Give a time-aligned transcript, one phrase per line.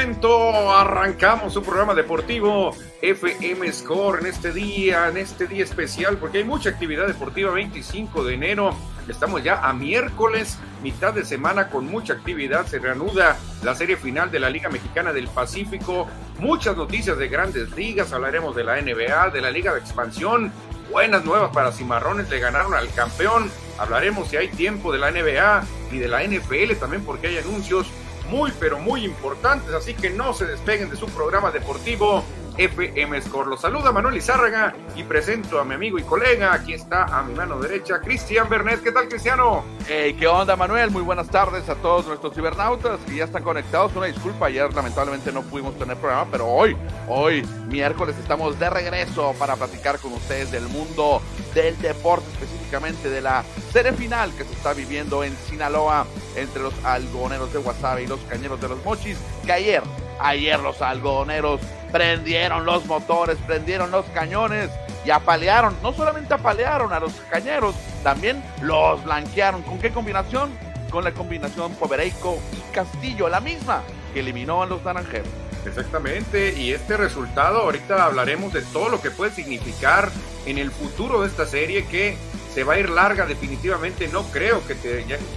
[0.00, 0.72] momento.
[0.72, 6.44] Arrancamos un programa deportivo FM Score en este día, en este día especial, porque hay
[6.44, 7.50] mucha actividad deportiva.
[7.50, 8.74] 25 de enero,
[9.08, 12.66] estamos ya a miércoles, mitad de semana con mucha actividad.
[12.66, 16.08] Se reanuda la serie final de la Liga Mexicana del Pacífico.
[16.38, 18.14] Muchas noticias de grandes ligas.
[18.14, 20.50] Hablaremos de la NBA, de la Liga de Expansión.
[20.90, 23.50] Buenas nuevas para Cimarrones, le ganaron al campeón.
[23.78, 25.62] Hablaremos si hay tiempo de la NBA
[25.92, 27.86] y de la NFL también, porque hay anuncios
[28.30, 32.22] muy, pero muy importantes, así que no se despeguen de su programa deportivo
[32.56, 33.48] FM Score.
[33.48, 36.52] Los saluda Manuel Izárraga y presento a mi amigo y colega.
[36.52, 38.82] Aquí está a mi mano derecha, Cristian Bernet.
[38.82, 39.64] ¿Qué tal, Cristiano?
[39.88, 40.90] Hey, ¿Qué onda, Manuel?
[40.90, 43.94] Muy buenas tardes a todos nuestros cibernautas que ya están conectados.
[43.96, 46.76] Una disculpa, ayer lamentablemente no pudimos tener programa, pero hoy,
[47.08, 51.22] hoy, miércoles, estamos de regreso para platicar con ustedes del mundo
[51.54, 56.06] del deporte, específicamente de la serie final que se está viviendo en Sinaloa
[56.36, 59.82] entre los algodoneros de Guasave y los cañeros de los Mochis, que ayer,
[60.20, 61.60] ayer los algodoneros
[61.92, 64.70] prendieron los motores, prendieron los cañones
[65.04, 69.62] y apalearon, no solamente apalearon a los cañeros, también los blanquearon.
[69.62, 70.50] ¿Con qué combinación?
[70.90, 75.28] Con la combinación Povereico y Castillo, la misma que eliminó a los naranjeros.
[75.66, 80.10] Exactamente, y este resultado, ahorita hablaremos de todo lo que puede significar
[80.46, 82.16] en el futuro de esta serie que
[82.54, 84.74] se va a ir larga definitivamente, no creo que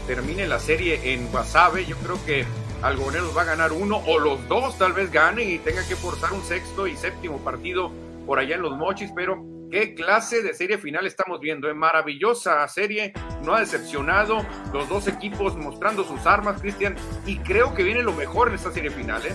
[0.08, 2.46] termine la serie en Guasave, yo creo que
[2.84, 6.34] Algoneros va a ganar uno o los dos tal vez ganen y tenga que forzar
[6.34, 7.92] un sexto y séptimo partido
[8.26, 11.70] por allá en los mochis, pero qué clase de serie final estamos viendo.
[11.70, 11.74] ¿eh?
[11.74, 14.46] maravillosa serie, no ha decepcionado.
[14.74, 16.96] Los dos equipos mostrando sus armas, Cristian,
[17.26, 19.26] y creo que viene lo mejor en esta serie final.
[19.26, 19.34] ¿eh?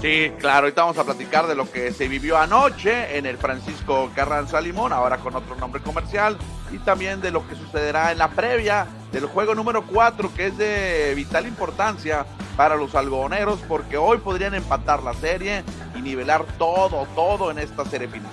[0.00, 4.10] Sí, claro, ahorita vamos a platicar de lo que se vivió anoche en el Francisco
[4.14, 6.38] Carranza Limón, ahora con otro nombre comercial,
[6.70, 10.58] y también de lo que sucederá en la previa del juego número 4, que es
[10.58, 12.26] de vital importancia
[12.56, 15.64] para los algodoneros porque hoy podrían empatar la serie
[15.96, 18.30] y nivelar todo, todo en esta serie final.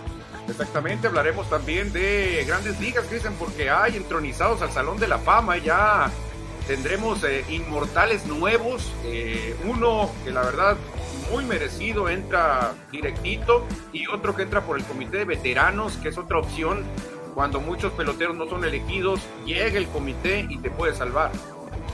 [0.47, 5.57] Exactamente, hablaremos también de grandes ligas, Cristian, porque hay entronizados al Salón de la Fama,
[5.57, 6.11] ya
[6.67, 10.77] tendremos eh, inmortales nuevos, eh, uno que la verdad
[11.31, 16.17] muy merecido entra directito y otro que entra por el comité de veteranos, que es
[16.17, 16.83] otra opción
[17.33, 21.31] cuando muchos peloteros no son elegidos, llega el comité y te puede salvar.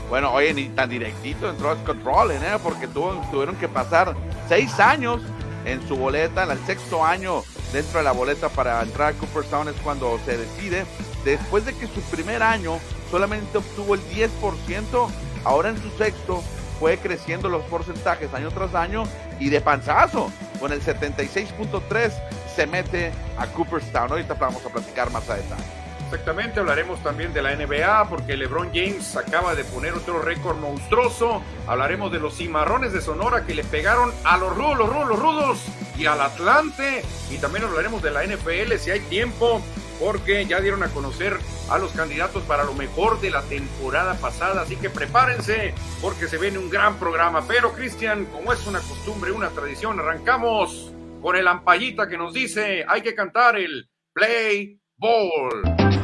[0.08, 2.58] Bueno, oye, ni tan directito entró Scott Rowland, ¿eh?
[2.62, 4.14] porque tuvieron que pasar
[4.48, 5.20] seis años
[5.64, 7.42] en su boleta, en el sexto año
[7.72, 10.84] dentro de la boleta para entrar a Cooperstown es cuando se decide.
[11.24, 12.78] Después de que su primer año
[13.10, 15.08] solamente obtuvo el 10%,
[15.44, 16.42] ahora en su sexto
[16.82, 19.04] fue creciendo los porcentajes año tras año
[19.38, 22.10] y de panzazo, con el 76.3
[22.56, 24.10] se mete a Cooperstown.
[24.10, 25.62] Ahorita vamos a platicar más a detalle.
[26.06, 31.40] Exactamente, hablaremos también de la NBA porque LeBron James acaba de poner otro récord monstruoso.
[31.68, 35.18] Hablaremos de los cimarrones de Sonora que le pegaron a los rudos, los rudos, los
[35.20, 35.58] rudos
[35.96, 37.04] y al Atlante.
[37.30, 39.62] Y también hablaremos de la NFL si hay tiempo
[40.02, 41.38] porque ya dieron a conocer
[41.70, 44.62] a los candidatos para lo mejor de la temporada pasada.
[44.62, 47.46] Así que prepárense porque se viene un gran programa.
[47.46, 52.84] Pero Cristian, como es una costumbre, una tradición, arrancamos con el ampallita que nos dice
[52.88, 56.01] hay que cantar el Play Ball.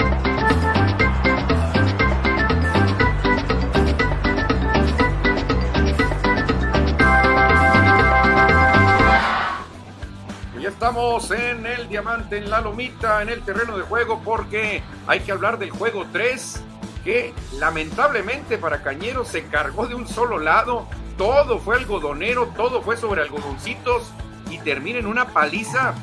[10.79, 15.33] Estamos en el diamante, en la lomita, en el terreno de juego, porque hay que
[15.33, 16.63] hablar del juego 3,
[17.03, 20.87] que lamentablemente para Cañeros se cargó de un solo lado,
[21.17, 24.13] todo fue algodonero, todo fue sobre algodoncitos
[24.51, 25.95] y termina en una paliza.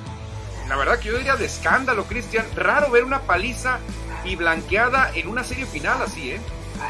[0.68, 2.46] La verdad que yo diría de escándalo, Cristian.
[2.54, 3.80] Raro ver una paliza
[4.26, 6.42] y blanqueada en una serie final así, ¿eh?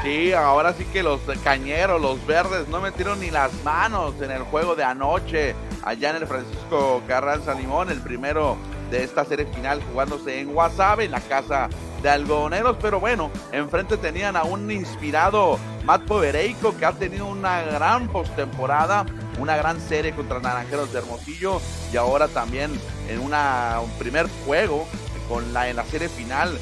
[0.04, 4.44] Sí, ahora sí que los cañeros, los verdes, no metieron ni las manos en el
[4.44, 8.58] juego de anoche allá en el Francisco Carranza Limón, el primero
[8.90, 11.70] de esta serie final jugándose en Guasave, en la casa
[12.02, 17.62] de algodoneros, pero bueno, enfrente tenían a un inspirado Matt Povereico que ha tenido una
[17.64, 19.06] gran postemporada,
[19.40, 21.62] una gran serie contra Naranjeros de Hermosillo
[21.92, 22.72] y ahora también
[23.10, 24.86] en una, un primer juego
[25.28, 26.60] con la, en la serie final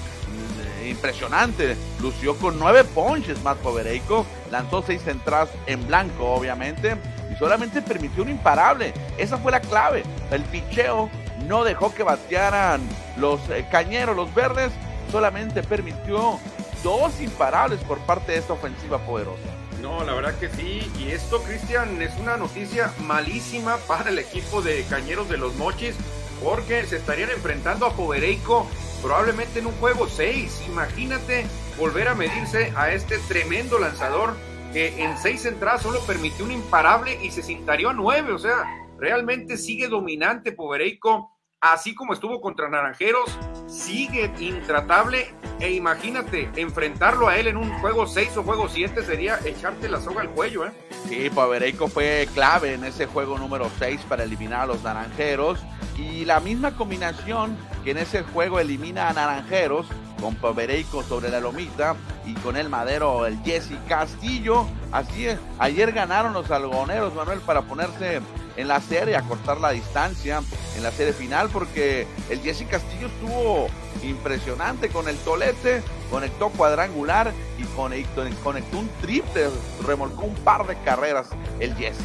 [0.90, 1.76] impresionante.
[2.02, 6.96] Lució con nueve ponches Matt Povereico, lanzó seis entradas en blanco, obviamente,
[7.32, 8.94] y solamente permitió un imparable.
[9.18, 10.04] Esa fue la clave.
[10.32, 11.10] El picheo
[11.48, 12.82] no dejó que batearan
[13.18, 14.72] los eh, cañeros, los verdes,
[15.12, 16.40] solamente permitió
[16.84, 19.44] dos imparables por parte de esta ofensiva poderosa.
[19.82, 20.90] No, la verdad que sí.
[20.98, 25.96] Y esto, Cristian, es una noticia malísima para el equipo de Cañeros de los Mochis,
[26.44, 28.68] porque se estarían enfrentando a Povereico
[29.02, 30.64] probablemente en un juego 6.
[30.68, 31.46] Imagínate
[31.78, 34.36] volver a medirse a este tremendo lanzador
[34.72, 38.34] que en seis entradas solo permitió un imparable y se cintarió a nueve.
[38.34, 38.66] O sea,
[38.98, 41.33] realmente sigue dominante Povereico,
[41.72, 43.38] así como estuvo contra Naranjeros,
[43.68, 45.34] sigue intratable.
[45.60, 50.02] E imagínate, enfrentarlo a él en un juego 6 o juego 7 sería echarte la
[50.02, 50.72] soga al cuello, ¿eh?
[51.08, 55.60] Sí, Povereico fue clave en ese juego número 6 para eliminar a los Naranjeros.
[55.98, 59.88] Y la misma combinación que en ese juego elimina a Naranjeros,
[60.20, 61.96] con Povereico sobre la lomita
[62.26, 64.66] y con el madero el Jesse Castillo.
[64.92, 68.22] Así es, ayer ganaron los algoneros, Manuel, para ponerse
[68.58, 70.42] en la serie, acortar la distancia
[70.76, 73.68] en la serie final, porque el Jesse Castillo estuvo
[74.04, 79.50] impresionante con el tolete, conectó cuadrangular y conectó, conectó un triple,
[79.86, 81.30] remolcó un par de carreras
[81.60, 82.04] el Jesse.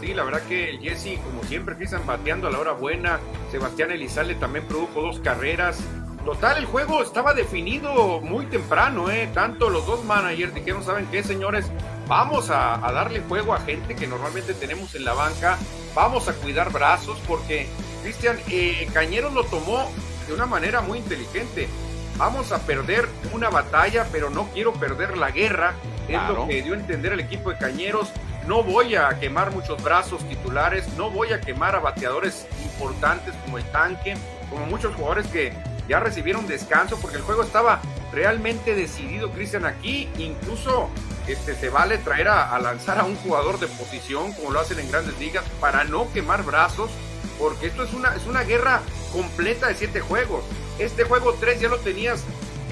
[0.00, 3.18] Sí, la verdad que el Jesse, como siempre, empiezan bateando a la hora buena.
[3.50, 5.80] Sebastián Elizalde también produjo dos carreras.
[6.24, 9.30] Total, el juego estaba definido muy temprano, ¿eh?
[9.32, 11.70] Tanto los dos managers dijeron, ¿saben qué, señores?
[12.06, 15.58] Vamos a, darle juego a gente que normalmente tenemos en la banca.
[15.94, 17.68] Vamos a cuidar brazos porque,
[18.02, 19.90] Cristian, eh, Cañeros lo tomó
[20.26, 21.68] de una manera muy inteligente.
[22.16, 25.74] Vamos a perder una batalla, pero no quiero perder la guerra.
[26.08, 28.12] Es lo que dio a entender el equipo de Cañeros
[28.48, 33.58] no voy a quemar muchos brazos titulares, no voy a quemar a bateadores importantes como
[33.58, 34.16] el tanque,
[34.48, 35.52] como muchos jugadores que
[35.88, 37.80] ya recibieron descanso porque el juego estaba
[38.12, 40.88] realmente decidido, Cristian, aquí incluso
[41.26, 44.90] este, se vale traer a, lanzar a un jugador de posición como lo hacen en
[44.90, 46.90] grandes ligas para no quemar brazos,
[47.38, 48.80] porque esto es una, es una guerra
[49.12, 50.44] completa de siete juegos.
[50.78, 52.22] Este juego 3 ya lo tenías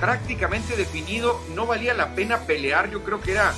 [0.00, 3.52] prácticamente definido, no valía la pena pelear, yo creo que era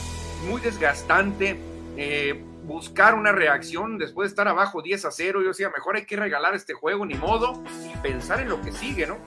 [0.48, 1.58] muy desgastante
[1.96, 5.40] eh, buscar una reacción después de estar abajo 10 a 0.
[5.42, 8.72] Yo decía, mejor hay que regalar este juego, ni modo, y pensar en lo que
[8.72, 9.18] sigue, ¿no?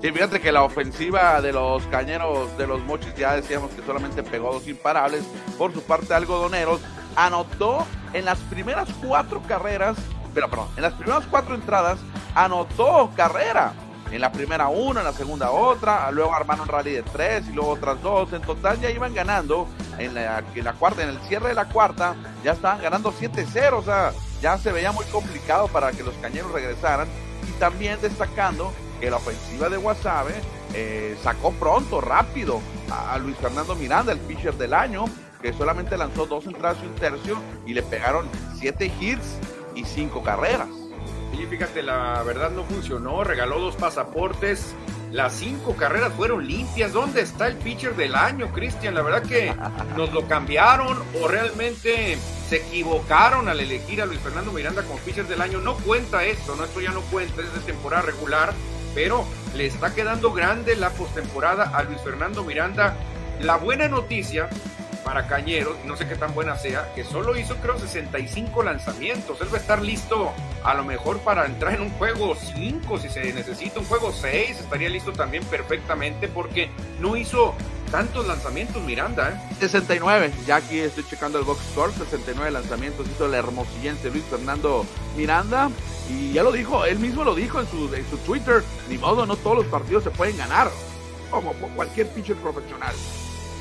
[0.00, 4.22] Sí, fíjate que la ofensiva de los cañeros de los mochis, ya decíamos que solamente
[4.22, 5.24] pegó dos imparables.
[5.56, 6.80] Por su parte, Algodoneros
[7.16, 9.96] anotó en las primeras cuatro carreras,
[10.34, 11.98] pero perdón, en las primeras cuatro entradas,
[12.34, 13.72] anotó carrera.
[14.10, 17.72] En la primera una, en la segunda otra, luego armaron rally de tres y luego
[17.72, 18.32] otras dos.
[18.32, 22.14] En total ya iban ganando en la, la cuarta, en el cierre de la cuarta,
[22.42, 23.72] ya estaban ganando 7-0.
[23.74, 27.08] O sea, ya se veía muy complicado para que los cañeros regresaran.
[27.46, 30.34] Y también destacando que la ofensiva de Wasabe
[30.74, 32.60] eh, sacó pronto, rápido,
[32.90, 35.04] a, Luis Fernando Miranda, el pitcher del año,
[35.40, 39.38] que solamente lanzó dos entradas y un tercio y le pegaron siete hits
[39.74, 40.68] y cinco carreras.
[41.32, 44.74] Y fíjate, la verdad no funcionó, regaló dos pasaportes,
[45.12, 46.92] las cinco carreras fueron limpias.
[46.92, 48.94] ¿Dónde está el pitcher del año, Cristian?
[48.94, 49.54] La verdad que
[49.96, 52.18] nos lo cambiaron o realmente
[52.48, 55.60] se equivocaron al elegir a Luis Fernando Miranda como pitcher del año.
[55.60, 56.64] No cuenta esto, ¿no?
[56.64, 58.52] Esto ya no cuenta, es de temporada regular,
[58.94, 62.94] pero le está quedando grande la postemporada a Luis Fernando Miranda.
[63.40, 64.48] La buena noticia
[65.08, 69.40] para Cañeros, no sé qué tan buena sea, que solo hizo creo 65 lanzamientos.
[69.40, 73.08] Él va a estar listo a lo mejor para entrar en un juego 5, si
[73.08, 76.68] se necesita un juego 6, estaría listo también perfectamente porque
[77.00, 77.54] no hizo
[77.90, 79.30] tantos lanzamientos Miranda.
[79.30, 79.54] ¿eh?
[79.60, 84.84] 69, ya aquí estoy checando el box score, 69 lanzamientos hizo el hermosillense Luis Fernando
[85.16, 85.70] Miranda.
[86.10, 89.24] Y ya lo dijo, él mismo lo dijo en su, en su Twitter, ni modo,
[89.24, 90.68] no todos los partidos se pueden ganar,
[91.30, 92.94] como cualquier pitcher profesional.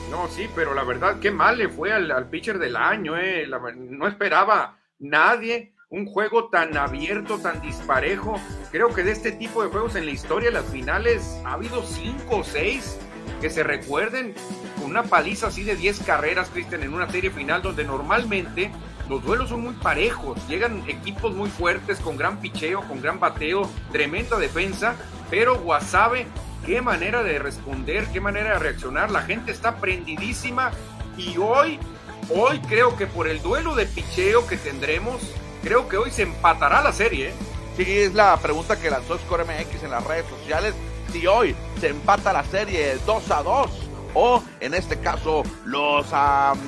[0.09, 3.47] No, sí, pero la verdad, qué mal le fue al, pitcher del año, eh.
[3.75, 8.39] no esperaba nadie un juego tan abierto, tan disparejo.
[8.71, 12.37] Creo que de este tipo de juegos en la historia, las finales, ha habido cinco
[12.37, 12.97] o seis
[13.41, 14.33] que se recuerden
[14.75, 18.71] con una paliza así de 10 carreras, Cristian, en una serie final donde normalmente
[19.09, 23.69] los duelos son muy parejos, llegan equipos muy fuertes, con gran picheo, con gran bateo,
[23.91, 24.95] tremenda defensa,
[25.29, 26.27] pero Wasabe
[26.67, 29.09] qué manera de responder, qué manera de reaccionar.
[29.09, 30.71] La gente está prendidísima
[31.17, 31.79] y hoy,
[32.29, 35.21] hoy creo que por el duelo de picheo que tendremos,
[35.63, 37.29] creo que hoy se empatará la serie.
[37.29, 37.33] ¿eh?
[37.77, 40.75] Sí, es la pregunta que lanzó Score MX en las redes sociales.
[41.13, 43.71] Si hoy se empata la serie 2 a 2
[44.13, 46.07] o en este caso los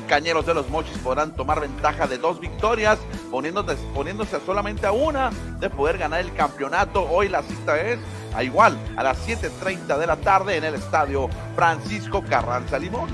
[0.08, 3.00] cañeros de los mochis podrán tomar ventaja de dos victorias
[3.32, 7.04] poniéndose, poniéndose solamente a una de poder ganar el campeonato.
[7.10, 8.00] Hoy la cita es
[8.34, 13.10] a igual a las 7.30 de la tarde en el estadio Francisco Carranza Limón.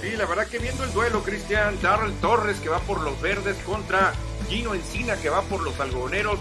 [0.00, 3.56] Sí, la verdad que viendo el duelo, Cristian, Darrell Torres que va por los verdes
[3.58, 4.12] contra
[4.48, 6.38] Gino Encina que va por los algodoneros,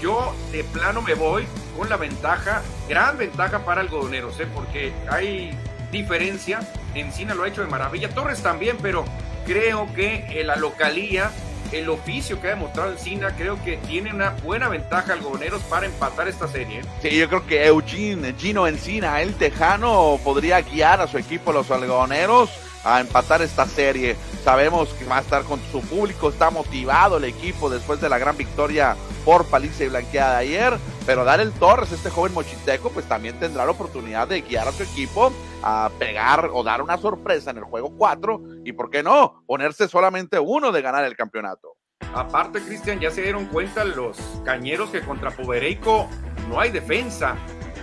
[0.00, 4.48] yo de plano me voy con la ventaja, gran ventaja para algodoneros, ¿eh?
[4.52, 5.56] porque hay
[5.96, 6.60] diferencia.
[6.94, 9.04] Encina lo ha hecho de maravilla, Torres también, pero
[9.46, 11.30] creo que la localía
[11.72, 16.28] el oficio que ha demostrado Encina, creo que tiene una buena ventaja algodoneros para empatar
[16.28, 16.82] esta serie.
[17.02, 21.70] Sí, yo creo que Eugene, Gino Encina, el tejano, podría guiar a su equipo, los
[21.70, 22.50] algodoneros,
[22.84, 24.16] a empatar esta serie.
[24.44, 28.18] Sabemos que va a estar con su público, está motivado el equipo después de la
[28.18, 33.06] gran victoria por paliza y blanqueada de ayer, pero Daniel Torres, este joven mochiteco, pues
[33.06, 35.32] también tendrá la oportunidad de guiar a su equipo
[35.68, 39.88] a pegar o dar una sorpresa en el juego 4 y, ¿por qué no?, ponerse
[39.88, 41.76] solamente uno de ganar el campeonato.
[42.14, 46.08] Aparte, Cristian, ya se dieron cuenta los cañeros que contra Povereico
[46.48, 47.34] no hay defensa.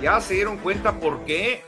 [0.01, 1.61] Ya se dieron cuenta por qué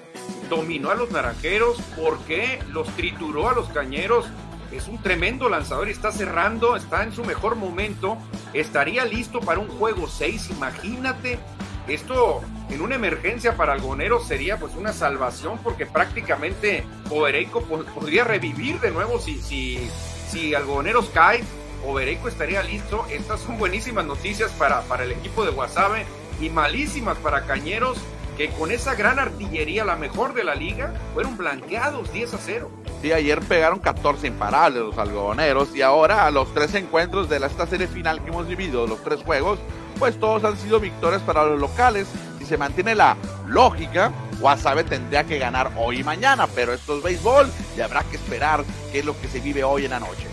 [0.49, 4.25] dominó a los naranjeros, por qué los trituró a los cañeros.
[4.71, 8.17] Es un tremendo lanzador y está cerrando, está en su mejor momento.
[8.53, 11.39] Estaría listo para un juego 6, imagínate.
[11.87, 18.79] Esto en una emergencia para Algoneros sería pues una salvación porque prácticamente Povereico podría revivir
[18.79, 19.89] de nuevo si, si,
[20.27, 21.43] si Algoneros cae.
[21.83, 23.05] Povereico estaría listo.
[23.11, 26.05] Estas son buenísimas noticias para, para el equipo de Guasave
[26.41, 27.99] y malísimas para Cañeros
[28.35, 32.71] que con esa gran artillería, la mejor de la liga, fueron blanqueados 10 a 0.
[33.01, 37.65] Sí, ayer pegaron 14 imparables los algodoneros y ahora a los tres encuentros de esta
[37.65, 39.59] serie final que hemos vivido, los tres juegos,
[39.95, 42.07] pues todos han sido victorias para los locales.
[42.39, 47.03] Si se mantiene la lógica, Guasave tendría que ganar hoy y mañana, pero esto es
[47.03, 50.27] béisbol y habrá que esperar qué es lo que se vive hoy en la noche.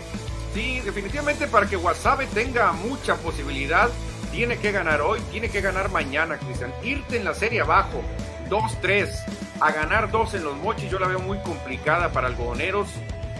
[0.53, 3.89] Sí, definitivamente para que Guasave tenga mucha posibilidad,
[4.31, 6.73] tiene que ganar hoy, tiene que ganar mañana, Cristian.
[6.83, 8.01] Irte en la serie abajo,
[8.49, 9.09] 2-3,
[9.59, 12.87] a ganar dos en los mochis, yo la veo muy complicada para algodoneros.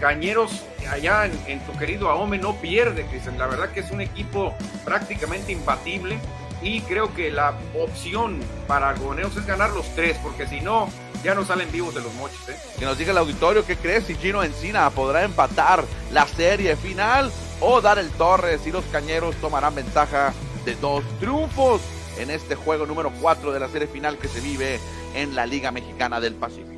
[0.04, 0.52] Cañeros,
[0.92, 3.40] allá en, tu querido Ahome, no pierde, Cristian.
[3.40, 6.20] La verdad que es un equipo prácticamente imbatible.
[6.62, 10.90] Y creo que la opción para algodoneros es ganar los tres, porque si no,
[11.24, 12.50] ya no salen vivos de los mochis.
[12.50, 12.56] ¿eh?
[12.78, 17.32] Que nos diga el auditorio qué crees si Gino Encina podrá empatar la serie final
[17.62, 20.34] o dar el Torres y los Cañeros tomarán ventaja
[20.66, 21.80] de dos triunfos
[22.20, 24.82] en este juego número 4 de la serie final que se vive
[25.16, 26.73] en la Liga Mexicana del Pacífico.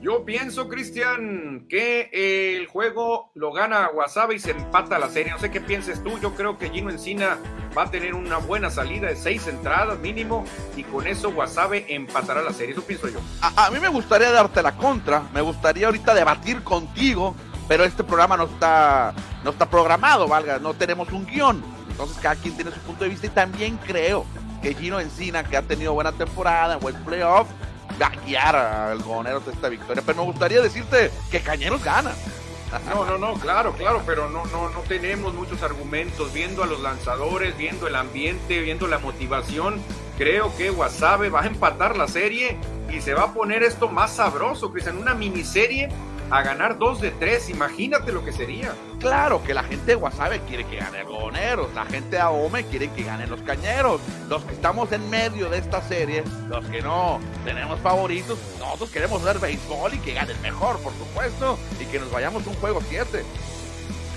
[0.00, 5.32] Yo pienso, Cristian, que el juego lo gana Guasave y se empata la serie.
[5.32, 6.20] No sé qué pienses tú.
[6.20, 7.36] Yo creo que Gino Encina
[7.76, 10.44] va a tener una buena salida de seis entradas mínimo
[10.76, 12.74] y con eso Guasave empatará la serie.
[12.74, 13.18] Eso pienso yo.
[13.42, 15.24] A, mí me gustaría darte la contra.
[15.34, 17.34] Me gustaría ahorita debatir contigo,
[17.66, 19.12] pero este programa no está,
[19.42, 20.60] no está programado, valga.
[20.60, 21.60] No tenemos un guion.
[21.90, 24.24] Entonces cada quien tiene su punto de vista y también creo
[24.62, 27.48] que Gino Encina, que ha tenido buena temporada, buen playoff,
[28.24, 30.02] guiar a Algodoneros de esta victoria.
[30.04, 32.12] Pero me gustaría decirte que Cañeros gana.
[32.86, 36.32] No, no, no, claro, claro, pero no, no, no tenemos muchos argumentos.
[36.32, 39.82] Viendo a los lanzadores, viendo el ambiente, viendo la motivación,
[40.18, 42.58] creo que Wasabe va a empatar la serie
[42.90, 45.88] y se va a poner esto más sabroso, en una miniserie
[46.30, 48.74] a ganar dos de tres, imagínate lo que sería.
[49.00, 52.90] Claro que la gente de Guasave quiere que gane Algodoneros, la gente de Ahome quiere
[52.90, 54.00] que ganen los Cañeros.
[54.28, 59.22] Los que estamos en medio de esta serie, los que no tenemos favoritos, nosotros queremos
[59.22, 62.80] ver béisbol y que gane el mejor, por supuesto, y que nos vayamos un juego
[62.86, 63.24] 7.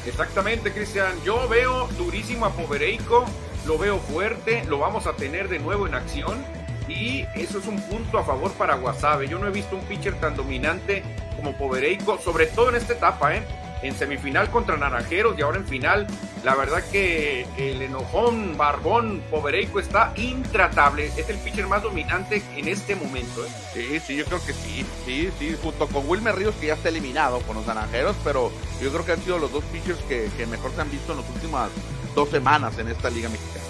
[0.05, 1.13] Exactamente, Cristian.
[1.23, 3.25] Yo veo durísimo a Povereico,
[3.65, 6.43] lo veo fuerte, lo vamos a tener de nuevo en acción
[6.91, 9.27] y eso es un punto a favor para Guasave.
[9.27, 11.03] Yo no he visto un pitcher tan dominante
[11.35, 13.43] como Povereico, sobre todo en esta etapa, ¿eh?
[13.81, 16.07] en semifinal contra Naranjeros y ahora en final.
[16.43, 21.07] La verdad que el enojón, barbón, Povereico está intratable.
[21.17, 23.45] Es el pitcher más dominante en este momento.
[23.45, 23.49] ¿eh?
[23.73, 24.85] Sí, sí, yo creo que sí.
[25.05, 28.91] Sí, sí, junto con Wilmer Ríos, que ya está eliminado con los Naranjeros, pero yo
[28.91, 31.29] creo que han sido los dos pitchers que, que mejor se han visto en las
[31.29, 31.69] últimas
[32.15, 33.65] dos semanas en esta Liga Mexicana.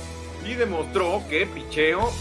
[0.46, 2.12] Y demostró que picheo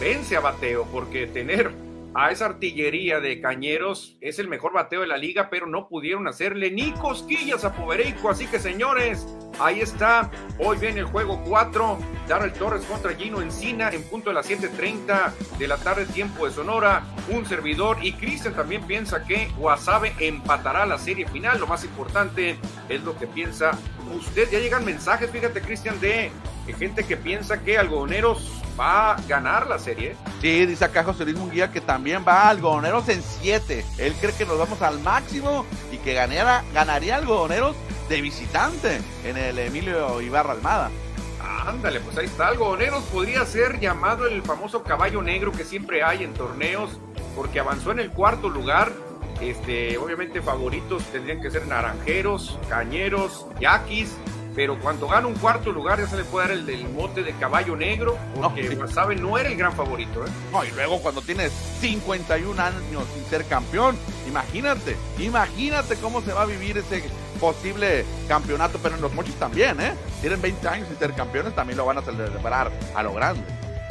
[0.00, 1.70] vence a bateo, porque tener
[2.14, 6.28] a esa artillería de cañeros es el mejor bateo de la liga, pero no pudieron
[6.28, 8.30] hacerle ni cosquillas a Povereico.
[8.30, 9.26] Así que, señores,
[9.60, 10.30] ahí está.
[10.58, 11.98] Hoy viene el juego 4.
[12.28, 16.52] Darrell Torres contra Gino Encina en punto de las 7:30 de la tarde, tiempo de
[16.52, 17.02] Sonora.
[17.28, 21.60] Un servidor y Cristian también piensa que Guasave empatará la serie final.
[21.60, 22.56] Lo más importante
[22.88, 23.72] es lo que piensa
[24.16, 24.50] usted.
[24.50, 26.30] Ya llegan mensajes, fíjate, Cristian, de
[26.78, 30.16] gente que piensa que Algodoneros va a ganar la serie.
[30.40, 33.84] Sí, dice acá José Luis Munguía que también va a Algodoneros en 7.
[33.98, 37.76] Él cree que nos vamos al máximo y que ganara, ganaría Algodoneros
[38.08, 40.90] de visitante en el Emilio Ibarra Almada.
[41.66, 42.48] Ándale, pues ahí está.
[42.48, 46.98] Algodoneros podría ser llamado el famoso caballo negro que siempre hay en torneos,
[47.36, 48.92] porque avanzó en el cuarto lugar.
[49.40, 54.16] Este, obviamente favoritos tendrían que ser naranjeros, cañeros, yaquis
[54.54, 57.32] pero cuando gana un cuarto lugar ya se le puede dar el del mote de
[57.34, 60.24] caballo negro, porque no, no era el gran favorito.
[60.24, 60.30] ¿eh?
[60.52, 63.96] No, y luego cuando tienes 51 años sin ser campeón,
[64.28, 67.02] imagínate, imagínate cómo se va a vivir ese
[67.52, 69.92] posible campeonato, pero en los mochis también, ¿eh?
[70.22, 73.42] Tienen 20 años sin ser campeones, también lo van a celebrar a lo grande.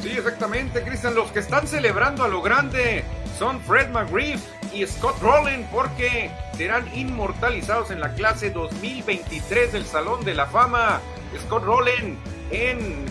[0.01, 1.13] Sí, exactamente, Cristian.
[1.13, 3.03] Los que están celebrando a lo grande
[3.37, 4.41] son Fred McGriff
[4.73, 10.99] y Scott Rowland porque serán inmortalizados en la clase 2023 del Salón de la Fama.
[11.45, 12.17] Scott Rowland
[12.49, 13.05] en,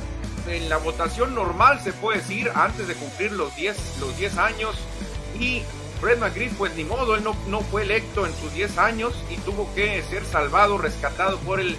[0.49, 4.77] en la votación normal, se puede decir, antes de cumplir los 10 los 10 años.
[5.39, 5.63] Y
[6.03, 9.37] Fred McGriff, pues ni modo, él no, no fue electo en sus 10 años y
[9.37, 11.77] tuvo que ser salvado, rescatado por el,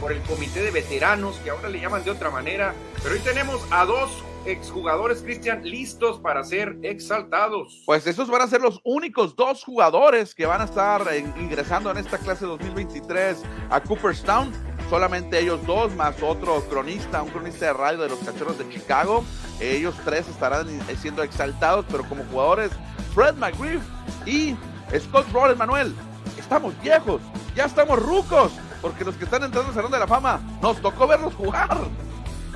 [0.00, 2.74] por el comité de veteranos, que ahora le llaman de otra manera.
[3.02, 7.82] Pero hoy tenemos a dos exjugadores, Cristian, listos para ser exaltados.
[7.84, 11.02] Pues esos van a ser los únicos dos jugadores que van a estar
[11.38, 14.54] ingresando en esta clase 2023 a Cooperstown.
[14.88, 19.24] Solamente ellos dos, más otro cronista, un cronista de radio de los Cachorros de Chicago.
[19.60, 20.68] Ellos tres estarán
[21.00, 22.70] siendo exaltados, pero como jugadores,
[23.14, 23.82] Fred McGriff
[24.26, 24.54] y
[24.96, 25.94] Scott Rowland Manuel.
[26.38, 27.20] Estamos viejos,
[27.56, 31.08] ya estamos rucos, porque los que están entrando al Salón de la Fama nos tocó
[31.08, 31.76] verlos jugar.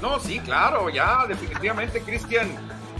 [0.01, 2.49] No, sí, claro, ya definitivamente, Cristian,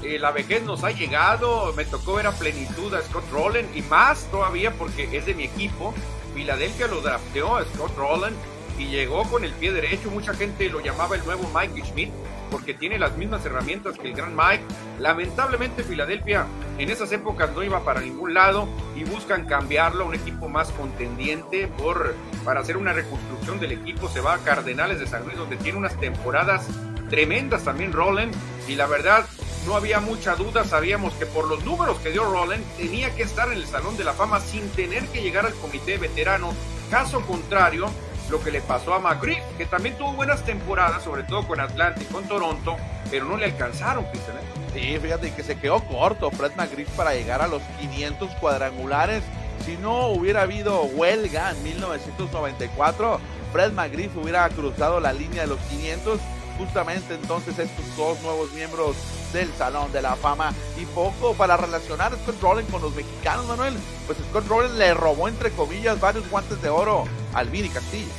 [0.03, 3.83] eh, la vejez nos ha llegado, me tocó ver a plenitud a Scott Rowland y
[3.83, 5.95] más todavía porque es de mi equipo.
[6.35, 8.37] Filadelfia lo drafteó a Scott Rowland
[8.81, 10.11] y llegó con el pie derecho.
[10.11, 12.11] Mucha gente lo llamaba el nuevo Mike Schmidt
[12.51, 14.65] porque tiene las mismas herramientas que el gran Mike.
[14.99, 16.47] Lamentablemente Filadelfia
[16.79, 20.71] en esas épocas no iba para ningún lado y buscan cambiarlo a un equipo más
[20.73, 22.15] contendiente por,
[22.45, 24.09] para hacer una reconstrucción del equipo.
[24.09, 26.67] Se va a Cardenales de San Luis donde tiene unas temporadas
[27.11, 28.35] tremendas también Roland
[28.67, 29.27] y la verdad
[29.67, 33.49] no había mucha duda, sabíamos que por los números que dio Roland tenía que estar
[33.49, 36.55] en el Salón de la Fama sin tener que llegar al comité veterano.
[36.91, 37.91] Caso contrario,
[38.31, 42.01] lo que le pasó a McGriff, que también tuvo buenas temporadas, sobre todo con Atlanta
[42.03, 42.77] y con Toronto,
[43.11, 44.37] pero no le alcanzaron, Cristian.
[44.39, 44.61] ¿eh?
[44.73, 49.23] Sí, fíjate que se quedó corto Fred McGriff para llegar a los 500 cuadrangulares.
[49.65, 53.21] Si no hubiera habido huelga en 1994,
[53.53, 56.21] Fred McGriff hubiera cruzado la línea de los 500
[56.61, 58.95] justamente entonces estos dos nuevos miembros
[59.33, 60.53] del Salón de la Fama.
[60.79, 63.75] Y poco para relacionar a Scott Rowland con los mexicanos, Manuel.
[64.07, 68.13] Pues Scott Rowland le robó, entre comillas, varios guantes de oro al Vini Castillo.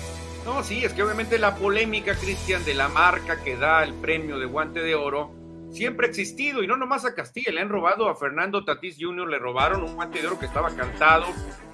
[0.45, 4.39] No, sí, es que obviamente la polémica, Cristian, de la marca que da el premio
[4.39, 5.40] de guante de oro
[5.71, 9.29] siempre ha existido y no nomás a Castilla, le han robado a Fernando Tatís Jr.,
[9.29, 11.25] le robaron un guante de oro que estaba cantado,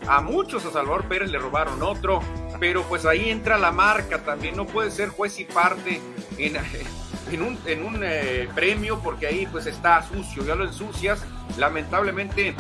[0.08, 2.22] a muchos a Salvador Pérez le robaron otro,
[2.60, 6.00] pero pues ahí entra la marca también, no puede ser juez y parte
[6.38, 6.58] en,
[7.42, 11.26] un, en un eh, premio porque ahí pues está sucio, ya lo ensucias,
[11.58, 12.56] lamentablemente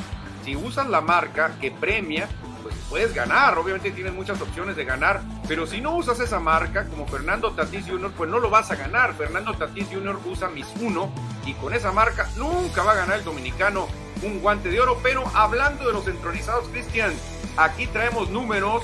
[0.47, 2.29] si usas la marca que premia,
[2.63, 6.85] pues puedes ganar, obviamente tienes muchas opciones de ganar, pero si no usas esa marca,
[6.85, 9.13] como Fernando Tatís Jr., pues no lo vas a ganar.
[9.15, 10.17] Fernando Tatís Jr.
[10.23, 11.11] usa Mis Uno
[11.45, 13.89] y con esa marca nunca va a ganar el dominicano
[14.23, 14.97] un guante de oro.
[15.03, 17.11] Pero hablando de los entronizados, Cristian,
[17.57, 18.83] aquí traemos números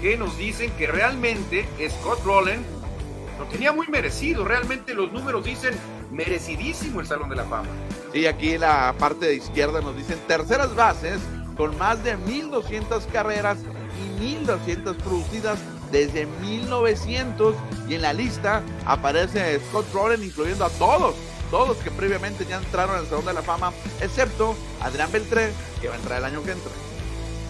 [0.00, 2.64] que nos dicen que realmente Scott Rowland
[3.38, 4.46] lo tenía muy merecido.
[4.46, 5.74] Realmente los números dicen
[6.10, 7.68] merecidísimo el Salón de la Fama.
[8.12, 11.18] Sí, aquí en la parte de izquierda nos dicen terceras bases
[11.56, 13.58] con más de 1200 carreras
[14.04, 15.58] y 1200 producidas
[15.90, 17.54] desde 1900
[17.88, 21.14] y en la lista aparece Scott Rowland incluyendo a todos,
[21.50, 25.94] todos que previamente ya entraron al Salón de la Fama, excepto Adrián Beltré, que va
[25.94, 26.91] a entrar el año que entra.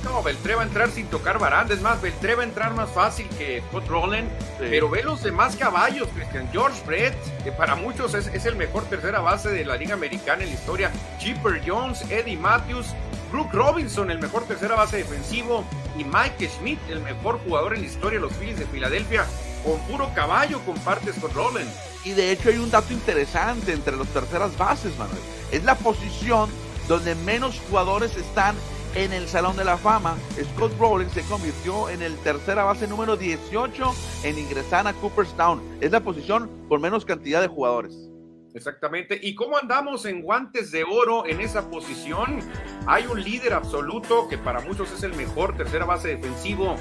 [0.04, 1.74] No, Beltré va a entrar sin tocar baranda.
[1.74, 4.28] Es más, Beltré va a entrar más fácil que Scott Rowland.
[4.58, 6.48] Pero ve los demás caballos, Christian.
[6.52, 10.42] George Brett, que para muchos es, es, el mejor tercera base de la Liga Americana
[10.42, 10.90] en la historia.
[11.18, 12.86] Chipper Jones, Eddie Matthews,
[13.30, 15.64] Brooke Robinson, el mejor tercera base defensivo,
[15.96, 19.24] y Mike Schmidt, el mejor jugador en la historia de los Phillies de Filadelfia,
[19.64, 21.70] con puro caballo compartes con Rowland.
[22.04, 25.18] Y de hecho hay un dato interesante entre las terceras bases, Manuel.
[25.50, 26.50] Es la posición
[26.88, 28.56] donde menos jugadores están
[28.94, 30.16] en el Salón de la Fama.
[30.55, 35.62] Scott Rowland se convirtió en el tercera base número 18 en ingresar a Cooperstown.
[35.81, 38.11] Es la posición con menos cantidad de jugadores.
[38.55, 39.18] Exactamente.
[39.22, 42.40] ¿Y cómo andamos en guantes de oro en esa posición?
[42.87, 46.76] Hay un líder absoluto que para muchos es el mejor tercera base defensivo.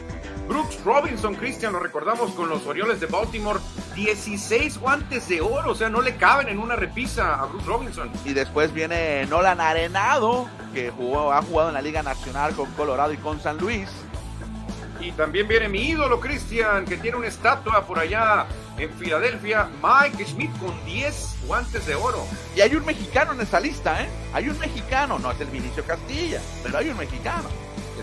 [0.51, 3.57] Brooks Robinson, Cristian, lo recordamos con los Orioles de Baltimore.
[3.95, 8.11] 16 guantes de oro, o sea, no le caben en una repisa a Brooks Robinson.
[8.25, 13.13] Y después viene Nolan Arenado, que jugó, ha jugado en la Liga Nacional con Colorado
[13.13, 13.87] y con San Luis.
[14.99, 18.45] Y también viene mi ídolo, Cristian, que tiene una estatua por allá
[18.77, 22.25] en Filadelfia, Mike Schmidt con 10 guantes de oro.
[22.57, 24.09] Y hay un mexicano en esa lista, ¿eh?
[24.33, 27.47] Hay un mexicano, no es el Vinicio Castilla, pero hay un mexicano.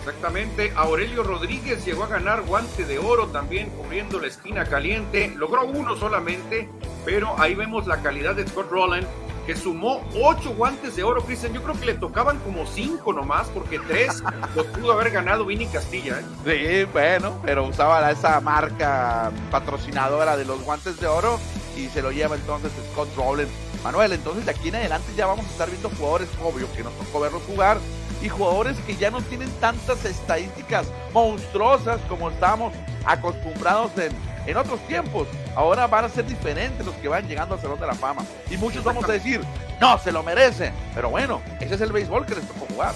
[0.09, 5.35] Exactamente, Aurelio Rodríguez llegó a ganar guante de oro también cubriendo la esquina caliente.
[5.37, 6.67] Logró uno solamente,
[7.05, 9.07] pero ahí vemos la calidad de Scott Rowland
[9.47, 11.53] que sumó ocho guantes de oro, Cristian.
[11.53, 14.23] Yo creo que le tocaban como cinco nomás, porque tres
[14.57, 16.21] los pudo haber ganado Vini Castilla.
[16.21, 16.85] ¿eh?
[16.87, 21.39] Sí, bueno, pero usaba esa marca patrocinadora de los guantes de oro
[21.77, 23.51] y se lo lleva entonces Scott Rowland.
[23.85, 26.93] Manuel, entonces de aquí en adelante ya vamos a estar viendo jugadores, obvio, que nos
[26.95, 27.79] tocó verlos jugar,
[28.23, 32.73] y jugadores que ya no tienen tantas estadísticas monstruosas como estábamos
[33.05, 34.13] acostumbrados en,
[34.47, 35.29] en otros tiempos.
[35.55, 38.25] Ahora van a ser diferentes los que van llegando al Salón de la Fama.
[38.51, 39.41] Y muchos vamos a decir,
[39.81, 40.73] no, se lo merecen.
[40.95, 42.95] Pero bueno, ese es el béisbol que les tocó jugar.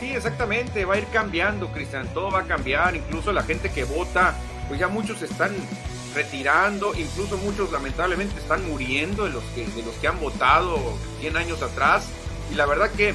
[0.00, 3.84] Sí, exactamente, va a ir cambiando, Cristian, todo va a cambiar, incluso la gente que
[3.84, 4.34] vota,
[4.68, 5.54] pues ya muchos están
[6.14, 10.78] retirando, incluso muchos lamentablemente están muriendo de los que, de los que han votado
[11.20, 12.08] 100 años atrás.
[12.50, 13.14] Y la verdad que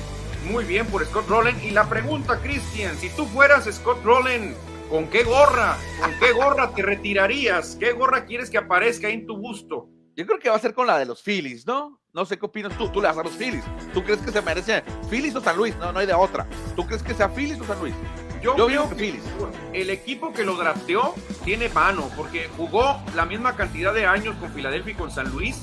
[0.49, 1.63] muy bien por Scott Rowland.
[1.63, 4.55] Y la pregunta, Cristian, si tú fueras Scott Rowland,
[4.89, 5.77] ¿con qué gorra?
[5.99, 7.75] ¿Con qué gorra te retirarías?
[7.79, 9.89] ¿Qué gorra quieres que aparezca en tu busto?
[10.15, 11.99] Yo creo que va a ser con la de los Phillies, ¿no?
[12.13, 12.89] No sé qué opinas tú.
[12.89, 13.63] Tú le das a los Phillies.
[13.93, 15.75] ¿Tú crees que se merece Phillies o San Luis?
[15.77, 16.45] No, no hay de otra.
[16.75, 17.95] ¿Tú crees que sea Phillies o San Luis?
[18.41, 19.23] Yo, creo que Phillies.
[19.71, 21.13] el equipo que lo drafteó
[21.45, 25.61] tiene mano, porque jugó la misma cantidad de años con Filadelfia y con San Luis.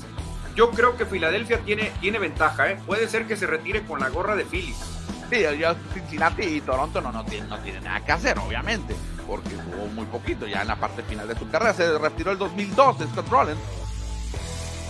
[0.59, 2.77] Yo creo que Filadelfia tiene, tiene ventaja, ¿eh?
[2.85, 4.75] Puede ser que se retire con la gorra de Phillies.
[5.29, 8.93] Sí, ya Cincinnati y Toronto no, no, tienen, no tienen nada que hacer, obviamente,
[9.25, 11.73] porque jugó muy poquito ya en la parte final de su carrera.
[11.73, 13.57] Se retiró el 2002 Scott Rowland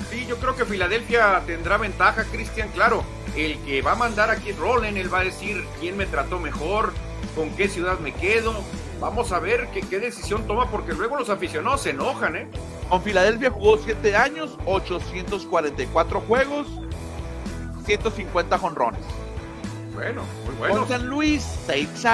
[0.10, 2.70] Sí, yo creo que Filadelfia tendrá ventaja, Cristian.
[2.70, 3.04] Claro,
[3.36, 6.94] el que va a mandar aquí Rollen, él va a decir quién me trató mejor,
[7.36, 8.56] con qué ciudad me quedo.
[9.00, 12.48] Vamos a ver qué, qué decisión toma, porque luego los aficionados se enojan, ¿eh?
[12.90, 16.68] Con Filadelfia jugó 7 años, 844 juegos,
[17.86, 19.02] 150 jonrones.
[19.94, 20.80] Bueno, muy bueno.
[20.80, 22.06] Con San Luis, 6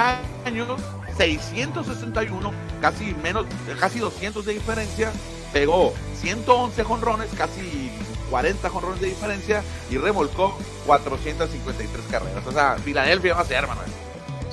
[0.44, 0.80] años,
[1.16, 3.46] 661, casi menos,
[3.80, 5.12] casi 200 de diferencia,
[5.52, 7.90] pegó 111 jonrones, casi
[8.30, 12.46] 40 jonrones de diferencia y remolcó 453 carreras.
[12.46, 13.82] O sea, Filadelfia va a ser, hermano.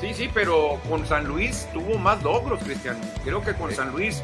[0.03, 2.99] Sí, sí, pero con San Luis tuvo más logros, Cristian.
[3.23, 4.21] Creo que con San Luis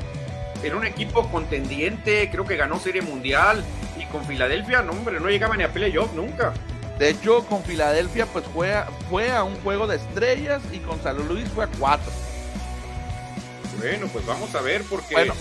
[0.62, 3.64] era un equipo contendiente, creo que ganó Serie Mundial
[3.98, 6.54] y con Filadelfia, no, hombre, no llegaba ni a playoff nunca.
[6.98, 11.02] De hecho, con Filadelfia, pues fue a, fue a un juego de estrellas y con
[11.02, 12.12] San Luis fue a cuatro.
[13.78, 15.32] Bueno, pues vamos a ver porque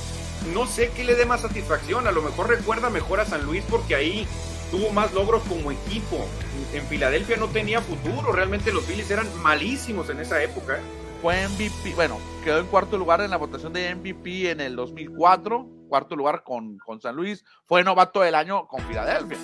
[0.54, 2.06] no sé qué le dé más satisfacción.
[2.06, 4.24] A lo mejor recuerda mejor a San Luis porque ahí
[4.70, 6.28] tuvo más logros como equipo.
[6.72, 8.32] En Filadelfia no tenía futuro.
[8.32, 10.78] Realmente los Phillies eran malísimos en esa época.
[11.22, 15.66] Fue MVP, bueno, quedó en cuarto lugar en la votación de MVP en el 2004.
[15.88, 17.44] Cuarto lugar con, con San Luis.
[17.64, 19.38] Fue novato del año con Filadelfia.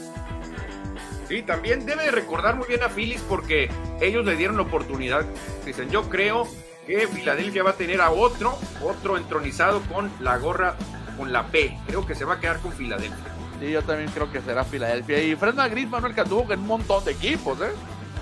[1.28, 5.24] Sí, también debe recordar muy bien a Phillies porque ellos le dieron la oportunidad.
[5.64, 6.46] Dicen, yo creo
[6.86, 10.76] que Filadelfia va a tener a otro, otro entronizado con la gorra,
[11.16, 11.76] con la P.
[11.86, 13.34] Creo que se va a quedar con Filadelfia.
[13.60, 15.22] Sí, yo también creo que será Filadelfia.
[15.22, 17.72] Y Fred Magritte, Manuel, que anduvo en un montón de equipos, ¿eh?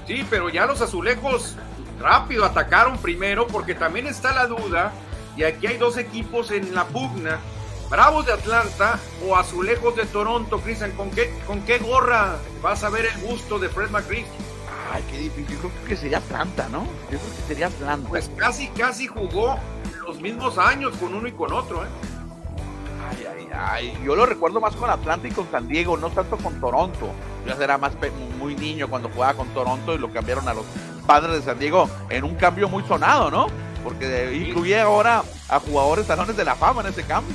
[0.06, 1.56] Sí, pero ya los azulejos
[2.00, 4.92] rápido atacaron primero porque también está la duda,
[5.36, 7.38] y aquí hay dos equipos en la pugna,
[7.88, 12.88] Bravos de Atlanta o Azulejos de Toronto, Cristian, ¿con qué, ¿con qué gorra vas a
[12.88, 14.26] ver el gusto de Fred McGriff?
[14.90, 15.56] Ay, qué difícil.
[15.56, 16.84] Yo creo que sería Atlanta, ¿no?
[17.10, 18.08] Yo creo que sería Atlanta.
[18.08, 19.58] Pues casi, casi jugó
[20.06, 21.88] los mismos años con uno y con otro, ¿eh?
[23.12, 23.98] Ay, ay, ay.
[24.05, 27.11] Yo lo recuerdo más con Atlanta y con San Diego, no tanto con Toronto.
[27.46, 27.92] Yo era más
[28.38, 30.64] muy niño cuando jugaba con Toronto y lo cambiaron a los
[31.07, 33.46] padres de San Diego en un cambio muy sonado, ¿no?
[33.83, 37.35] Porque incluye ahora a jugadores salones de la fama en ese cambio.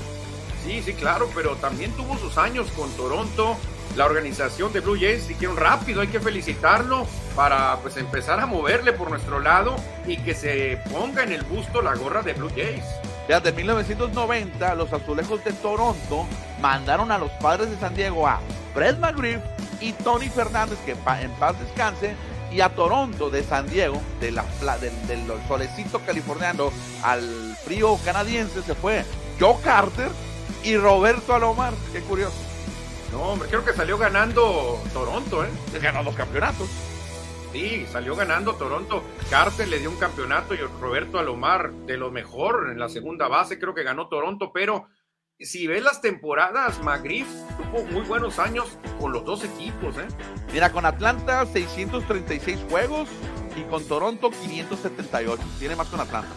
[0.64, 3.58] Sí, sí, claro, pero también tuvo sus años con Toronto
[3.98, 8.94] la organización de Blue Jays dijeron rápido, hay que felicitarlo para pues empezar a moverle
[8.94, 12.86] por nuestro lado y que se ponga en el busto la gorra de Blue Jays.
[13.28, 16.26] Desde 1990, los azulejos de Toronto
[16.62, 18.40] mandaron a los padres de San Diego a
[18.74, 19.42] Fred McGriff
[19.82, 22.16] y Tony Fernández, que en paz descanse,
[22.52, 24.46] y a Toronto de San Diego, de la,
[24.80, 26.72] del, del solecito californiano
[27.04, 29.04] al frío canadiense, se fue
[29.40, 30.10] Joe Carter
[30.64, 31.74] y Roberto Alomar.
[31.92, 32.38] Qué curioso.
[33.12, 35.50] No, hombre, creo que salió ganando Toronto, ¿eh?
[35.82, 36.70] Ganó dos campeonatos.
[37.58, 39.04] Sí, salió ganando Toronto.
[39.32, 43.58] Carter le dio un campeonato y Roberto Alomar de lo mejor en la segunda base,
[43.58, 44.86] creo que ganó Toronto, pero
[45.40, 47.26] si ves las temporadas, McGriff
[47.58, 50.08] tuvo muy buenos años con los dos equipos, ¿eh?
[50.54, 53.10] Mira, con Atlanta 636 juegos
[53.56, 55.42] y con Toronto 578.
[55.58, 56.36] Tiene más con Atlanta.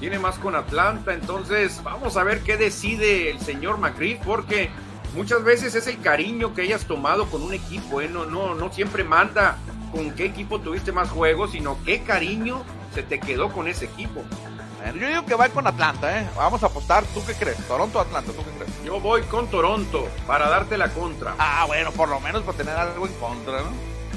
[0.00, 4.70] Tiene más con Atlanta, entonces vamos a ver qué decide el señor McGriff, porque
[5.14, 8.08] muchas veces es el cariño que hayas tomado con un equipo, ¿eh?
[8.08, 9.58] no, no, no siempre manda
[9.92, 12.62] con qué equipo tuviste más juegos, sino qué cariño
[12.94, 14.22] se te quedó con ese equipo.
[14.94, 16.28] Yo digo que va con Atlanta, ¿eh?
[16.36, 17.04] Vamos a apostar.
[17.06, 17.56] ¿Tú qué crees?
[17.66, 18.32] ¿Toronto o Atlanta?
[18.32, 18.84] ¿Tú qué crees?
[18.84, 21.34] Yo voy con Toronto para darte la contra.
[21.38, 23.70] Ah, bueno, por lo menos para tener algo en contra, ¿no?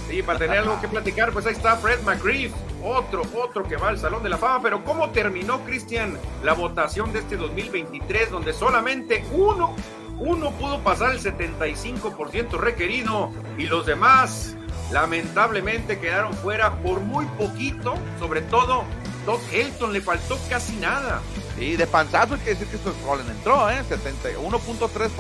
[0.08, 2.54] Sí, para tener algo que platicar, pues ahí está Fred McGriff,
[2.84, 4.62] otro, otro que va al Salón de la Fama.
[4.62, 9.76] Pero ¿cómo terminó, Cristian, la votación de este 2023, donde solamente uno
[10.20, 14.58] uno pudo pasar el 75% requerido y los demás
[14.92, 18.84] lamentablemente quedaron fuera por muy poquito, sobre todo
[19.26, 21.22] Todd Helton, le faltó casi nada.
[21.60, 23.84] Y de panzazo hay que decir que Rollins entró, ¿eh?
[23.90, 25.12] 71.3%,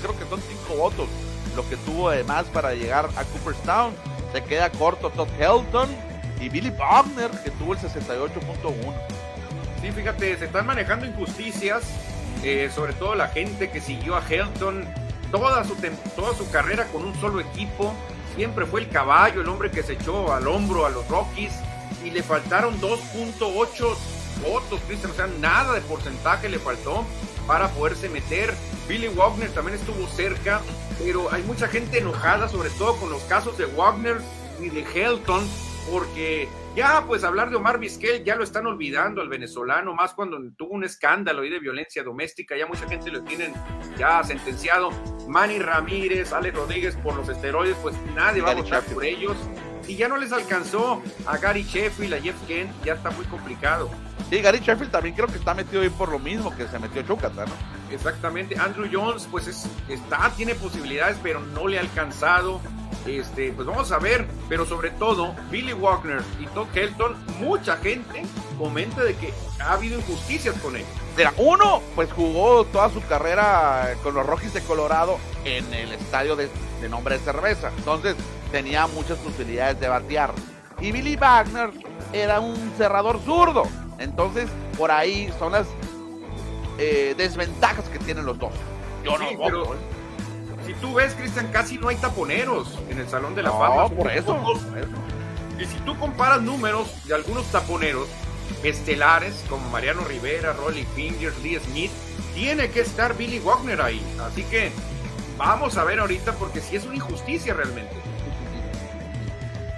[0.00, 1.08] creo que son 5 votos
[1.56, 3.94] lo que tuvo además para llegar a Cooperstown.
[4.32, 5.88] Se queda corto Todd Helton
[6.40, 8.94] y Billy Wagner, que tuvo el 68.1.
[9.80, 11.82] Sí, fíjate, se están manejando injusticias,
[12.42, 14.86] eh, sobre todo la gente que siguió a Helton
[15.30, 15.76] toda su,
[16.16, 17.92] toda su carrera con un solo equipo.
[18.34, 21.52] Siempre fue el caballo, el hombre que se echó al hombro a los Rockies
[22.04, 23.96] y le faltaron 2.8
[24.42, 25.12] votos, Cristian.
[25.12, 27.04] O sea, nada de porcentaje le faltó
[27.46, 28.54] para poderse meter.
[28.88, 30.60] Billy Wagner también estuvo cerca,
[30.98, 34.20] pero hay mucha gente enojada, sobre todo con los casos de Wagner
[34.60, 35.46] y de Helton,
[35.90, 40.38] porque ya, pues hablar de Omar Vizquel ya lo están olvidando al venezolano, más cuando
[40.56, 43.52] tuvo un escándalo ahí de violencia doméstica, ya mucha gente lo tienen
[43.98, 44.90] ya sentenciado.
[45.32, 49.34] Manny Ramírez, Alex Rodríguez por los esteroides, pues nadie va a luchar por ellos.
[49.88, 53.90] Y ya no les alcanzó a Gary Sheffield, a Jeff Kent, ya está muy complicado.
[54.30, 57.02] Sí, Gary Sheffield también creo que está metido ahí por lo mismo que se metió
[57.02, 57.52] Chucata, ¿no?
[57.90, 58.58] Exactamente.
[58.58, 62.60] Andrew Jones, pues es, está, tiene posibilidades, pero no le ha alcanzado.
[63.06, 68.22] Este, pues vamos a ver, pero sobre todo Billy Wagner y Todd Kelton, mucha gente
[68.56, 70.84] comenta de que ha habido injusticias con él.
[71.16, 76.36] Mira, uno, pues jugó toda su carrera con los Rockies de Colorado en el estadio
[76.36, 76.48] de,
[76.80, 77.72] de nombre de cerveza.
[77.76, 78.14] Entonces
[78.52, 80.32] tenía muchas posibilidades de batear.
[80.80, 81.70] Y Billy Wagner
[82.12, 83.64] era un cerrador zurdo.
[83.98, 85.66] Entonces, por ahí son las
[86.78, 88.52] eh, desventajas que tienen los dos.
[89.04, 89.78] Yo no pero, ¿eh?
[90.66, 93.88] Si tú ves, Cristian, casi no hay taponeros en el Salón de la Fama.
[93.88, 94.38] Por eso,
[95.58, 98.08] Y si tú comparas números de algunos taponeros
[98.62, 101.90] estelares como Mariano Rivera, Rolly Fingers, Lee Smith,
[102.34, 104.00] tiene que estar Billy Wagner ahí.
[104.24, 104.70] Así que
[105.36, 107.94] vamos a ver ahorita porque si es una injusticia realmente.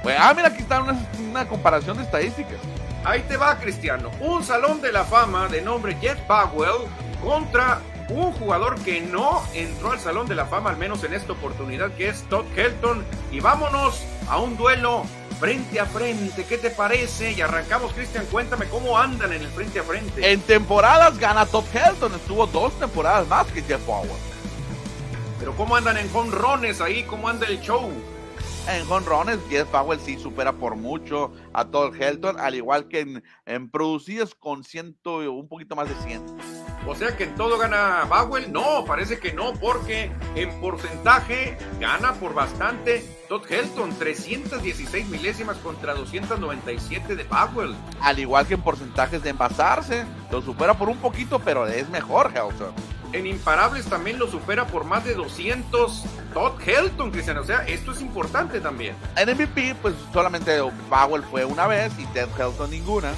[0.03, 0.99] Pues, ah, mira, aquí está una,
[1.31, 2.59] una comparación de estadísticas.
[3.05, 4.11] Ahí te va, Cristiano.
[4.21, 6.89] Un salón de la fama de nombre Jeff Bagwell
[7.23, 11.33] contra un jugador que no entró al Salón de la Fama, al menos en esta
[11.33, 13.05] oportunidad, que es Todd Helton.
[13.33, 15.05] Y vámonos a un duelo
[15.41, 16.45] frente a frente.
[16.45, 17.33] ¿Qué te parece?
[17.33, 18.27] Y arrancamos, Cristian.
[18.27, 20.33] Cuéntame cómo andan en el frente a frente.
[20.33, 22.15] En temporadas gana Todd Helton.
[22.15, 24.13] Estuvo dos temporadas más que Jeff Bagwell.
[25.39, 27.05] Pero ¿cómo andan en jonrones ahí?
[27.05, 27.91] ¿Cómo anda el show?
[28.67, 33.23] En jonrones, Jeff Powell sí supera por mucho a Todd Helton, al igual que en,
[33.45, 36.23] en producidos con ciento, un poquito más de 100.
[36.87, 38.51] O sea que en todo gana Powell.
[38.51, 45.95] No, parece que no, porque en porcentaje gana por bastante Todd Helton, 316 milésimas contra
[45.95, 47.75] 297 de Powell.
[48.01, 52.33] Al igual que en porcentajes de envasarse, lo supera por un poquito, pero es mejor
[52.35, 52.75] Helton
[53.15, 57.43] en imparables también lo supera por más de 200 Todd Helton, Cristiano.
[57.43, 58.97] O sea, esto es importante también.
[59.17, 60.59] En MVP, pues solamente
[60.91, 63.13] Powell fue una vez y Ted Helton ninguna.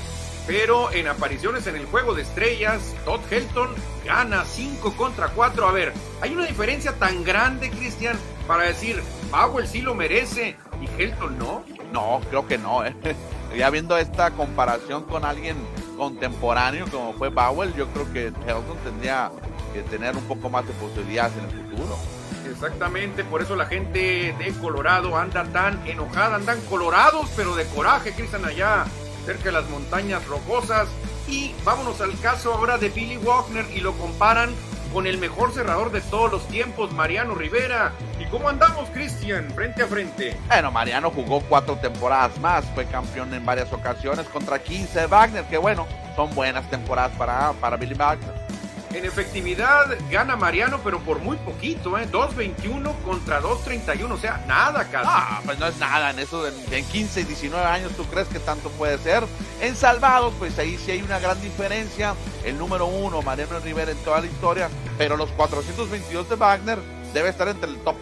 [0.47, 5.67] Pero en apariciones en el juego de estrellas, Todd Helton gana 5 contra 4.
[5.67, 11.03] A ver, hay una diferencia tan grande, Cristian, para decir Powell sí lo merece y
[11.03, 11.65] Helton no.
[11.93, 12.85] No, creo que no.
[12.85, 12.95] ¿eh?
[13.57, 15.57] Ya viendo esta comparación con alguien
[15.97, 19.31] contemporáneo como fue Powell, yo creo que Helton tendría
[19.83, 21.99] tener un poco más de posibilidades en el futuro.
[22.51, 28.13] Exactamente, por eso la gente de Colorado anda tan enojada, andan colorados, pero de coraje,
[28.13, 28.85] Cristian, allá
[29.27, 30.89] cerca de las montañas rocosas.
[31.29, 34.55] Y vámonos al caso ahora de Billy Wagner y lo comparan
[34.93, 37.93] con el mejor cerrador de todos los tiempos, Mariano Rivera.
[38.21, 40.37] ¿Y cómo andamos, Cristian, frente a frente?
[40.47, 45.59] Bueno, Mariano jugó cuatro temporadas más, fue campeón en varias ocasiones contra 15 Wagner, que
[45.59, 48.46] bueno, son buenas temporadas para, para Billy Wagner.
[48.97, 52.09] En efectividad gana Mariano, pero por muy poquito, ¿eh?
[52.11, 55.07] 2.21 contra 2.31, o sea, nada casi.
[55.07, 58.39] Ah, pues no es nada, en eso, en, 15 y 19 años, ¿tú crees que
[58.39, 59.23] tanto puede ser?
[59.61, 62.15] En salvados, pues ahí sí hay una gran diferencia.
[62.43, 66.79] El número uno, Mariano Rivera en toda la historia, pero los 422 de Wagner
[67.13, 67.97] debe estar entre el top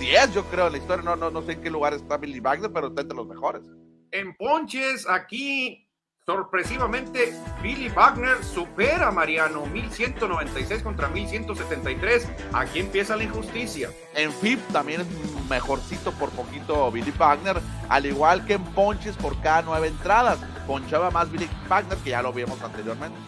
[0.00, 1.04] 10, yo creo, en la historia.
[1.04, 3.62] No, no, no sé en qué lugar está Billy Wagner, pero está entre los mejores.
[4.10, 5.86] En ponches, aquí
[6.24, 12.28] Sorpresivamente, Billy Wagner supera a Mariano 1196 contra 1173.
[12.52, 13.90] Aquí empieza la injusticia.
[14.14, 15.06] En FIP también es
[15.50, 20.38] mejorcito por poquito Billy Wagner, al igual que en ponches por cada nueve entradas.
[20.64, 23.18] Ponchaba más Billy Wagner que ya lo vimos anteriormente.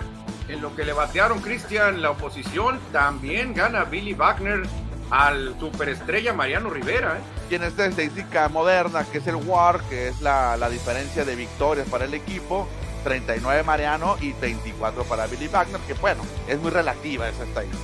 [0.46, 4.68] En lo que le batearon Cristian la oposición, también gana Billy Wagner
[5.10, 7.18] al superestrella Mariano Rivera.
[7.18, 7.50] ¿eh?
[7.50, 11.36] Y en esta estadística moderna, que es el WAR, que es la, la diferencia de
[11.36, 12.68] victorias para el equipo,
[13.04, 17.82] 39 Mariano y 24 para Billy Wagner, que bueno, es muy relativa esa estadística.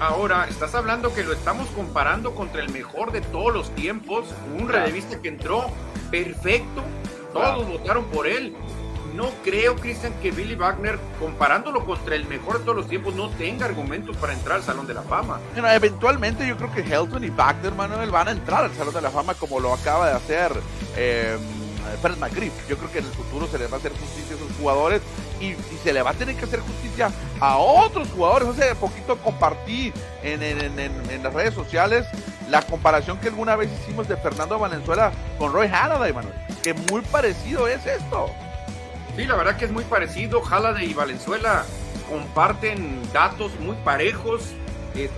[0.00, 4.26] Ahora, estás hablando que lo estamos comparando contra el mejor de todos los tiempos,
[4.58, 5.70] un relevista que entró
[6.10, 6.82] perfecto,
[7.32, 8.56] todos votaron por él.
[9.14, 13.28] No creo, Cristian, que Billy Wagner, comparándolo contra el mejor de todos los tiempos, no
[13.30, 15.38] tenga argumentos para entrar al Salón de la Fama.
[15.52, 19.02] Bueno, eventualmente yo creo que Helton y Wagner, Manuel, van a entrar al Salón de
[19.02, 20.52] la Fama como lo acaba de hacer
[20.96, 21.36] eh,
[22.00, 22.52] Fred McGriff.
[22.68, 25.02] Yo creo que en el futuro se les va a hacer justicia a esos jugadores
[25.40, 28.48] y, se le va a tener que hacer justicia a otros jugadores.
[28.48, 32.06] Hace poquito compartí en, en las redes sociales
[32.48, 36.34] la comparación que alguna vez hicimos de Fernando Valenzuela con Roy Halladay, Manuel.
[36.62, 38.30] Que muy parecido es esto.
[39.16, 40.40] Sí, la verdad que es muy parecido.
[40.42, 41.64] Halliday y Valenzuela
[42.08, 44.42] comparten datos muy parejos.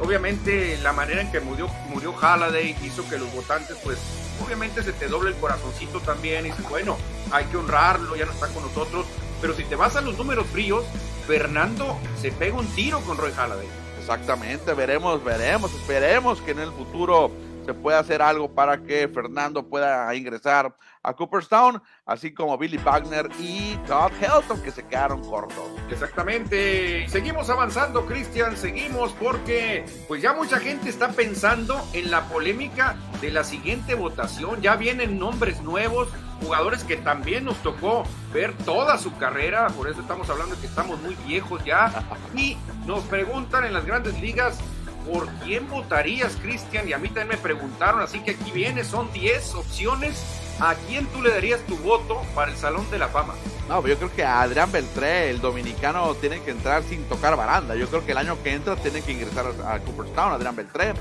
[0.00, 3.98] obviamente la manera en que murió, murió Halliday hizo que los votantes, pues,
[4.44, 6.46] obviamente se te doble el corazoncito también.
[6.46, 6.96] Y bueno,
[7.30, 9.06] hay que honrarlo, ya no está con nosotros.
[9.40, 10.84] Pero si te vas a los números fríos,
[11.26, 13.68] Fernando se pega un tiro con Roy Halladay.
[14.00, 17.30] Exactamente, veremos, veremos, esperemos que en el futuro
[17.64, 23.28] se pueda hacer algo para que Fernando pueda ingresar a Cooperstown, así como Billy Wagner
[23.38, 25.70] y Todd Helton, que se quedaron cortos.
[25.90, 27.06] Exactamente.
[27.08, 33.30] Seguimos avanzando, Cristian, seguimos porque pues ya mucha gente está pensando en la polémica de
[33.30, 34.62] la siguiente votación.
[34.62, 36.08] Ya vienen nombres nuevos,
[36.42, 40.66] jugadores que también nos tocó ver toda su carrera, por eso estamos hablando de que
[40.66, 41.92] estamos muy viejos ya.
[42.34, 44.58] Y nos preguntan en las grandes ligas,
[45.04, 46.88] ¿por quién votarías, Cristian?
[46.88, 50.22] Y a mí también me preguntaron, así que aquí viene, son 10 opciones
[50.60, 53.34] ¿a quién tú le darías tu voto para el Salón de la Fama?
[53.68, 57.36] No, pues yo creo que a Adrián Beltré, el dominicano, tiene que entrar sin tocar
[57.36, 57.74] baranda.
[57.74, 60.94] Yo creo que el año que entra tiene que ingresar a Cooperstown, Adrián Beltré.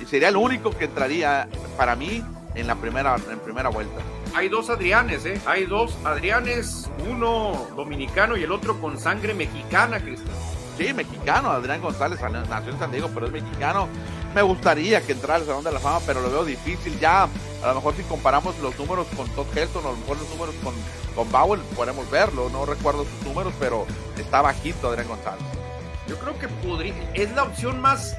[0.00, 2.22] Y sería el único que entraría para mí
[2.54, 4.00] en la primera, en primera vuelta.
[4.34, 5.40] Hay dos Adrianes, ¿eh?
[5.46, 10.34] Hay dos Adrianes, uno dominicano y el otro con sangre mexicana, Cristian.
[10.76, 13.88] Sí, mexicano, Adrián González nació en San Diego, pero es mexicano.
[14.34, 17.28] Me gustaría que entrara al Salón de la Fama, pero lo veo difícil ya
[17.64, 20.54] a lo mejor si comparamos los números con Todd Helton, a lo mejor los números
[20.62, 20.74] con,
[21.14, 22.50] con Bowell, podemos verlo.
[22.50, 23.86] No recuerdo sus números, pero
[24.18, 25.42] está bajito Adrián González.
[26.06, 28.14] Yo creo que podría, es la opción más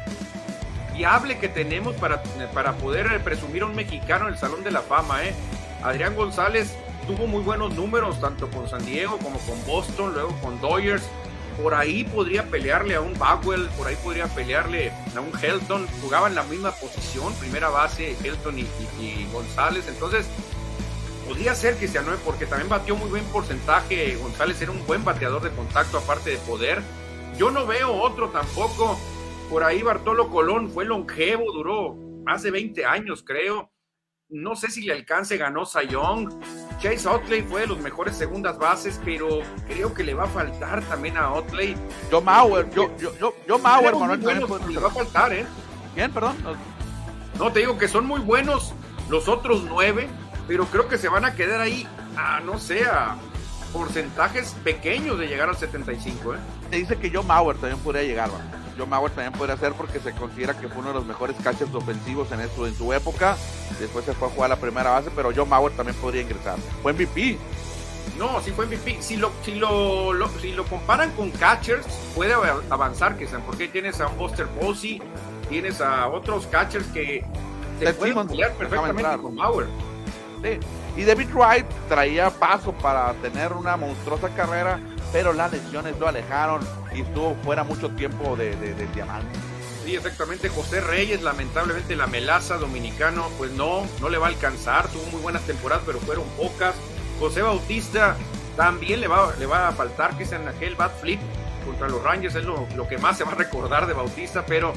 [0.96, 4.82] viable que tenemos para, para poder presumir a un mexicano en el Salón de la
[4.82, 5.24] Fama.
[5.24, 5.36] ¿eh?
[5.84, 10.60] Adrián González tuvo muy buenos números, tanto con San Diego como con Boston, luego con
[10.60, 11.04] Dodgers
[11.62, 16.36] por ahí podría pelearle a un Bagwell, por ahí podría pelearle a un Helton, jugaban
[16.36, 18.68] la misma posición, primera base Helton y,
[19.32, 20.28] González, entonces
[21.28, 25.04] podría ser que se anueve porque también batió muy buen porcentaje, González era un buen
[25.04, 26.82] bateador de contacto aparte de poder,
[27.38, 29.00] yo no veo otro tampoco,
[29.50, 31.96] por ahí Bartolo Colón fue longevo, duró
[32.26, 33.72] más de 20 años creo,
[34.30, 36.30] no sé si le alcance, ganó Sayong.
[36.80, 40.82] Chase Otley fue de los mejores segundas bases, pero creo que le va a faltar
[40.84, 41.76] también a Otley.
[42.12, 45.46] Yo Mauer, yo, yo, yo, yo Mauer, Manuel, le va a faltar, ¿eh?
[45.94, 46.36] ¿Quién, perdón?
[47.38, 48.74] No, te digo que son muy buenos
[49.10, 50.08] los otros nueve,
[50.48, 53.18] pero creo que se van a quedar ahí a, no sé, a
[53.72, 56.38] porcentajes pequeños de llegar al 75, ¿eh?
[56.72, 58.65] Se dice que yo Mauer también podría llegar, ¿no?
[58.78, 61.74] Joe Mauer también podría ser porque se considera que fue uno de los mejores catchers
[61.74, 63.38] ofensivos en, eso, en su época.
[63.80, 66.58] Después se fue a jugar a la primera base, pero Joe Mauer también podría ingresar.
[66.82, 67.38] Fue MVP.
[68.18, 69.02] No, sí fue MVP.
[69.02, 72.34] Si lo, si lo, si lo comparan con catchers, puede
[72.70, 75.02] avanzar, que porque tienes a Buster Posey,
[75.50, 77.26] tienes a otros catchers que
[77.80, 79.68] se pueden pelear perfectamente con Mauer.
[80.42, 80.60] Sí.
[80.96, 84.80] Y David Wright traía paso para tener una monstruosa carrera
[85.16, 86.60] pero las lesiones lo alejaron
[86.94, 89.40] y estuvo fuera mucho tiempo de, de, diamante.
[89.86, 90.50] Sí, exactamente.
[90.50, 94.90] José Reyes, lamentablemente la melaza dominicano, pues no, no le va a alcanzar.
[94.90, 96.76] Tuvo muy buenas temporadas, pero fueron pocas.
[97.18, 98.18] José Bautista
[98.58, 101.22] también le va, le va a faltar, que es en aquel bat flip
[101.66, 104.74] contra los Rangers, es lo, lo, que más se va a recordar de Bautista, pero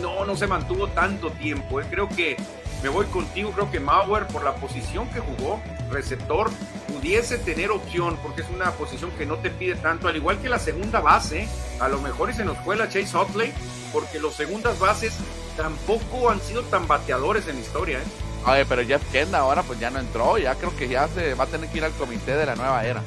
[0.00, 1.82] no, no se mantuvo tanto tiempo.
[1.82, 1.86] ¿eh?
[1.90, 2.38] Creo que
[2.82, 5.60] me voy contigo, creo que Mauer, por la posición que jugó,
[5.90, 6.50] receptor,
[6.92, 10.48] pudiese tener opción, porque es una posición que no te pide tanto, al igual que
[10.48, 11.48] la segunda base,
[11.80, 13.52] a lo mejor y se nos fue la Chase Hotley,
[13.92, 15.16] porque los segundas bases
[15.56, 17.98] tampoco han sido tan bateadores en la historia.
[17.98, 18.04] ¿eh?
[18.46, 21.44] Oye, pero Jeff Kenda ahora pues ya no entró, ya creo que ya se va
[21.44, 23.02] a tener que ir al comité de la nueva era.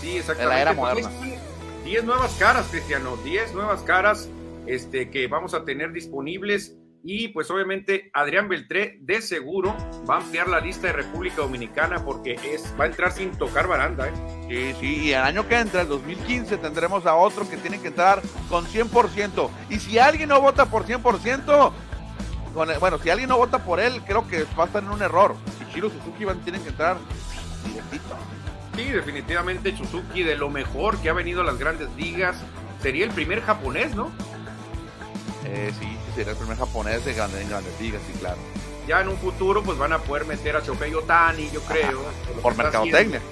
[0.00, 0.42] Sí, exactamente.
[0.42, 1.10] De la era moderna.
[1.84, 4.28] 10 nuevas caras, Cristiano, 10 nuevas caras
[4.66, 9.74] este, que vamos a tener disponibles y pues obviamente Adrián Beltré de seguro
[10.08, 13.66] va a ampliar la lista de República Dominicana porque es, va a entrar sin tocar
[13.66, 14.08] baranda.
[14.08, 14.12] ¿eh?
[14.48, 17.88] Sí, sí, y el año que entra, el 2015, tendremos a otro que tiene que
[17.88, 19.50] entrar con 100%.
[19.70, 21.72] Y si alguien no vota por 100%,
[22.54, 25.02] con bueno, si alguien no vota por él, creo que va a estar en un
[25.02, 25.36] error.
[25.60, 26.98] Y Shiro Suzuki van, tienen que entrar
[27.66, 28.16] directito.
[28.76, 32.42] Sí, definitivamente Suzuki de lo mejor que ha venido a las grandes ligas.
[32.80, 34.10] Sería el primer japonés, ¿no?
[35.44, 38.36] Eh, sí, sería el primer japonés de grandes, en grandes ligas, sí, claro.
[38.86, 42.02] Ya en un futuro, pues van a poder meter a Shohei Otani, yo creo.
[42.42, 43.22] Por mercadotecnia.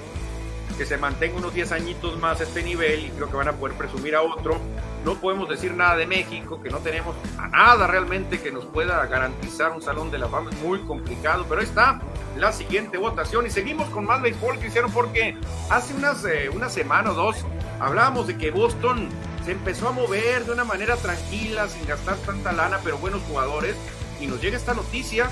[0.75, 3.77] Que se mantenga unos 10 añitos más este nivel y creo que van a poder
[3.77, 4.57] presumir a otro.
[5.05, 9.05] No podemos decir nada de México, que no tenemos a nada realmente que nos pueda
[9.05, 10.49] garantizar un salón de la fama.
[10.49, 12.01] Es muy complicado, pero ahí está
[12.37, 13.45] la siguiente votación.
[13.45, 15.37] Y seguimos con más béisbol, Cristiano, porque
[15.69, 17.45] hace unas, eh, una semana o dos
[17.79, 19.09] hablábamos de que Boston
[19.45, 23.75] se empezó a mover de una manera tranquila, sin gastar tanta lana, pero buenos jugadores.
[24.19, 25.29] Y nos llega esta noticia,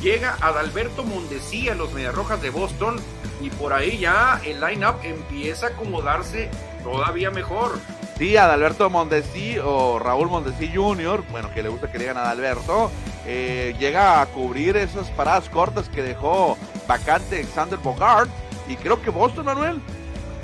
[0.00, 2.96] llega Adalberto Mondesi a los Mediarrojas de Boston
[3.40, 6.50] y por ahí ya el line-up empieza a acomodarse
[6.82, 7.78] todavía mejor.
[8.16, 12.90] Sí, Adalberto Mondesi o Raúl Mondesi Jr., bueno, que le gusta que le digan Adalberto,
[13.26, 16.56] eh, llega a cubrir esas paradas cortas que dejó
[16.88, 18.30] vacante Alexander Bogart.
[18.66, 19.80] Y creo que Boston, Manuel,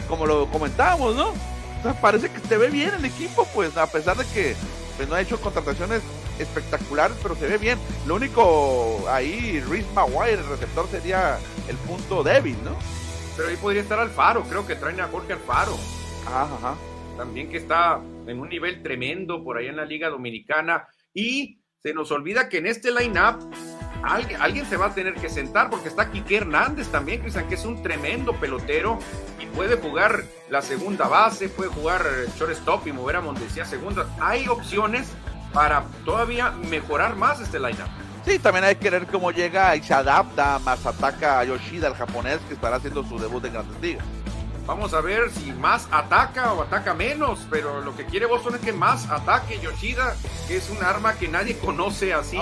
[0.09, 1.33] como lo comentábamos, ¿no?
[1.93, 4.57] Parece que se ve bien el equipo, pues, a pesar de que
[4.97, 6.03] pues, no ha hecho contrataciones
[6.39, 7.79] espectaculares, pero se ve bien.
[8.07, 12.77] Lo único ahí, Rhys Maguire, el receptor, sería el punto débil, ¿no?
[13.37, 15.77] Pero ahí podría estar Alfaro, creo que traen a Jorge Alfaro.
[16.27, 16.77] Ajá,
[17.17, 20.87] También que está en un nivel tremendo por ahí en la Liga Dominicana.
[21.13, 23.39] Y se nos olvida que en este line-up
[24.07, 27.65] alguien, se va a tener que sentar porque está Quique Hernández también, Cristian, que es
[27.65, 28.99] un tremendo pelotero
[29.41, 32.05] y puede jugar la segunda base, puede jugar
[32.39, 34.07] shortstop y mover a Mondesi a segunda.
[34.21, 35.09] Hay opciones
[35.53, 37.89] para todavía mejorar más este lineup.
[38.25, 41.95] Sí, también hay que ver cómo llega y se adapta, más ataca a Yoshida, el
[41.95, 44.05] japonés, que estará haciendo su debut en Grandes Ligas.
[44.67, 48.61] Vamos a ver si más ataca o ataca menos, pero lo que quiere Boston es
[48.63, 50.17] que más ataque Yoshida,
[50.49, 52.39] que es un arma que nadie conoce así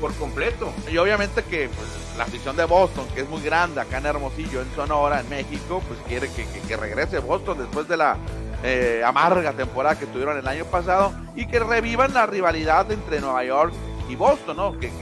[0.00, 0.72] por completo.
[0.88, 4.62] Y obviamente que pues, la afición de Boston, que es muy grande acá en Hermosillo,
[4.62, 8.18] en Sonora, en México, pues quiere que, que, regrese Boston después de la
[8.62, 13.44] eh, amarga temporada que tuvieron el año pasado y que revivan la rivalidad entre Nueva
[13.44, 13.74] York
[14.08, 14.78] y Boston, ¿no?
[14.78, 14.92] Que,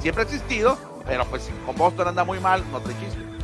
[0.00, 3.35] siempre ha existido, pero pues con Boston anda muy mal, no te chiste.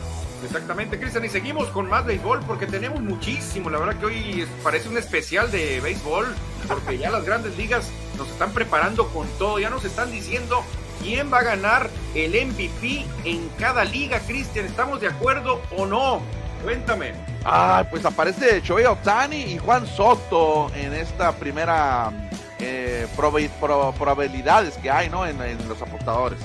[0.45, 1.25] Exactamente, Cristian.
[1.25, 3.71] Y seguimos con más béisbol porque tenemos muchísimo.
[3.71, 6.35] La verdad que hoy parece un especial de béisbol
[6.69, 9.59] porque ya las grandes ligas nos están preparando con todo.
[9.59, 10.63] Ya nos están diciendo
[11.01, 14.67] quién va a ganar el MVP en cada liga, Cristian.
[14.67, 16.23] ¿Estamos de acuerdo o no?
[16.63, 17.13] Cuéntame.
[17.45, 22.13] Ah, pues aparece Shohei Otani y Juan Soto en esta primera
[22.61, 25.27] eh, probabilidades que hay, ¿no?
[25.27, 26.39] En, en los apostadores.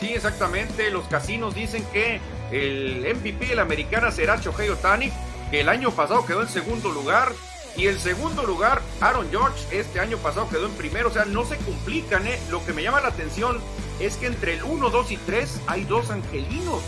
[0.00, 0.90] Sí, exactamente.
[0.90, 2.20] Los casinos dicen que
[2.54, 5.10] el MVP de la americana será Shohei Otani,
[5.50, 7.32] que el año pasado quedó en segundo lugar.
[7.76, 11.08] Y el segundo lugar, Aaron George, este año pasado quedó en primero.
[11.08, 12.38] O sea, no se complican, ¿eh?
[12.50, 13.58] Lo que me llama la atención
[13.98, 16.80] es que entre el 1, 2 y 3 hay dos angelinos.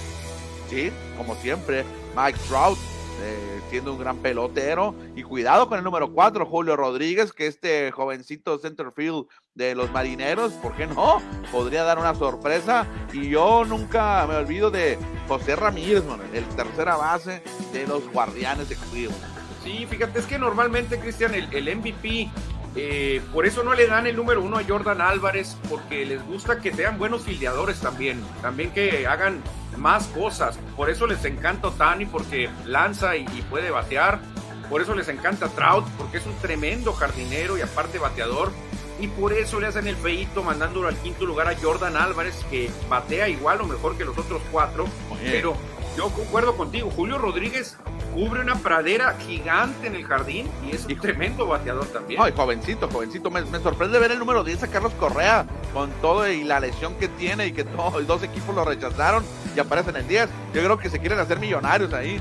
[0.71, 1.85] Sí, como siempre.
[2.14, 2.79] Mike Trout
[3.23, 4.95] eh, siendo un gran pelotero.
[5.17, 9.27] Y cuidado con el número 4, Julio Rodríguez, que este jovencito centerfield
[9.57, 11.21] de los marineros, ¿por qué no?
[11.51, 12.87] Podría dar una sorpresa.
[13.13, 14.97] Y yo nunca me olvido de
[15.27, 17.43] José Ramírez, el tercera base
[17.73, 19.37] de los guardianes de Cleveland.
[19.65, 22.31] Sí, fíjate, es que normalmente, Cristian, el, el MVP
[22.79, 26.61] eh, por eso no le dan el número uno a Jordan Álvarez, porque les gusta
[26.61, 29.43] que sean buenos filiadores también, también que hagan
[29.79, 30.59] más cosas.
[30.77, 34.21] Por eso les encanta Tani, porque lanza y, puede batear.
[34.69, 38.53] Por eso les encanta Trout, porque es un tremendo jardinero y aparte bateador.
[38.99, 42.70] Y por eso le hacen el feito mandándolo al quinto lugar a Jordan Álvarez, que
[42.88, 44.86] batea igual o mejor que los otros cuatro.
[45.22, 45.55] Pero
[45.97, 47.76] yo concuerdo contigo, Julio Rodríguez
[48.12, 52.20] cubre una pradera gigante en el jardín y es un tremendo bateador también.
[52.22, 53.30] Ay, jovencito, jovencito.
[53.30, 57.09] Me, sorprende ver el número 10 a Carlos Correa con todo y la lesión que
[57.09, 59.24] tiene y que todos dos equipos lo rechazaron
[59.55, 60.28] y aparece en el 10.
[60.55, 62.20] Yo creo que se quieren hacer millonarios ahí.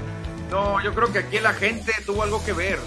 [0.50, 2.80] No, yo creo que aquí la gente tuvo algo que ver.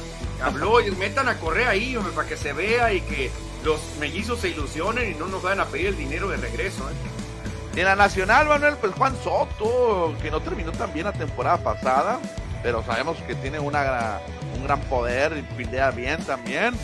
[0.43, 3.31] Habló y metan a Correa ahí, hombre, para que se vea y que
[3.65, 6.89] los mellizos se ilusionen y no nos vayan a pedir el dinero de regreso.
[6.89, 7.81] ¿eh?
[7.81, 12.21] En la Nacional, Manuel, pues Juan Soto, que no terminó tan bien la temporada pasada
[12.63, 14.21] pero sabemos que tiene una,
[14.57, 16.75] un gran poder y pildea bien también.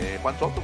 [0.00, 0.62] Eh, Juan Soto.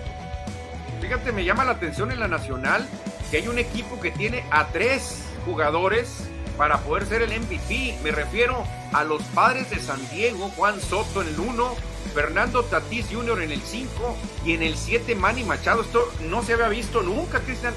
[1.00, 2.86] Fíjate, me llama la atención en la Nacional
[3.30, 6.28] que hay un equipo que tiene a tres jugadores
[6.58, 7.98] para poder ser el MVP.
[8.02, 11.74] Me refiero a los padres de San Diego, Juan Soto en el 1,
[12.12, 13.42] Fernando Tatís Jr.
[13.42, 15.82] en el 5 y en el 7 Manny Machado.
[15.82, 17.74] Esto no se había visto nunca, Cristian.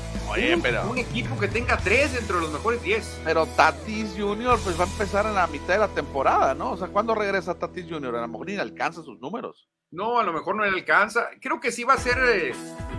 [0.89, 3.21] un, equipo que tenga tres entre los mejores 10.
[3.23, 4.59] Pero Tatis Jr.
[4.63, 6.71] pues va a empezar en la mitad de la temporada, ¿no?
[6.71, 8.15] O sea, ¿cuándo regresa Tatis Jr.?
[8.15, 9.69] A lo mejor ni alcanza sus números.
[9.91, 11.29] No, a lo mejor no le alcanza.
[11.41, 12.53] Creo que sí va a ser, eh,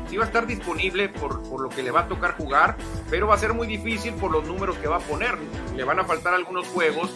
[0.08, 2.76] sí va a estar disponible por, por, lo que le va a tocar jugar,
[3.08, 5.36] pero va a ser muy difícil por los números que va a poner.
[5.74, 7.10] Le van a faltar algunos juegos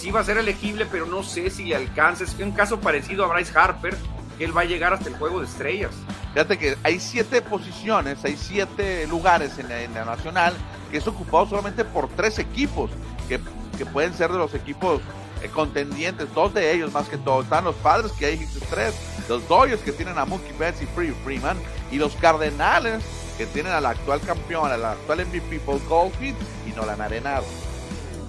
[0.00, 2.24] sí va a ser elegible, pero no sé si le alcanza.
[2.24, 3.96] Es un caso parecido a Bryce Harper,
[4.38, 5.92] que él va a llegar hasta el juego de estrellas.
[6.32, 10.54] Fíjate que hay siete posiciones, hay siete lugares en la, nacional
[10.90, 12.90] que es ocupado solamente por tres equipos,
[13.28, 13.40] que,
[13.76, 15.00] que pueden ser de los equipos
[15.48, 17.42] contendientes, dos de ellos más que todo.
[17.42, 18.94] Están los padres, que hay tres,
[19.28, 21.56] los Dodgers que tienen a Mookie Betts y Free Freeman,
[21.90, 23.02] y los Cardenales
[23.38, 26.36] que tienen al actual campeón, al actual MVP Paul Goldfield
[26.66, 27.44] y no la han arenado.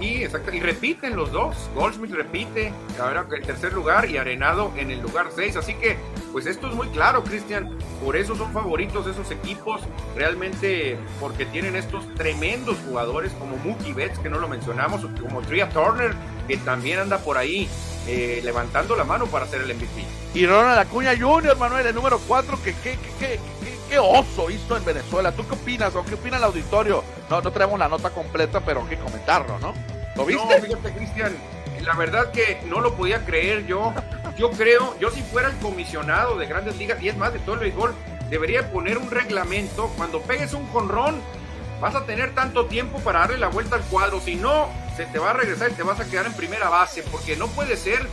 [0.02, 1.56] Y, exacto, y repiten los dos.
[1.76, 5.58] Goldsmith repite ahora el tercer lugar y Arenado en el lugar 6.
[5.58, 5.96] Así que,
[6.32, 7.78] pues esto es muy claro, Cristian.
[8.04, 9.82] Por eso son favoritos esos equipos.
[10.16, 15.70] Realmente, porque tienen estos tremendos jugadores como Mookie Betts, que no lo mencionamos, como Tria
[15.70, 16.16] Turner,
[16.48, 17.70] que también anda por ahí
[18.08, 20.04] eh, levantando la mano para ser el MVP.
[20.34, 23.40] Y Ronald Acuña Jr., Manuel, el número 4, que qué, qué,
[23.90, 25.32] qué, oso hizo en Venezuela.
[25.32, 27.04] ¿Tú qué opinas o qué opina el auditorio?
[27.30, 29.74] No, no tenemos la nota completa, pero hay que comentarlo, ¿no?
[30.16, 30.44] ¿Lo viste?
[30.44, 31.36] No, fíjate, Cristian,
[31.82, 33.94] la verdad que no lo podía creer yo.
[34.38, 37.56] Yo creo, yo si fuera el comisionado de grandes ligas, y es más, de todo
[37.56, 37.94] el béisbol,
[38.30, 39.92] debería poner un reglamento.
[39.98, 41.22] Cuando pegues un jonrón,
[41.80, 44.20] vas a tener tanto tiempo para darle la vuelta al cuadro.
[44.20, 47.04] Si no, se te va a regresar y te vas a quedar en primera base,
[47.04, 48.08] porque no puede ser.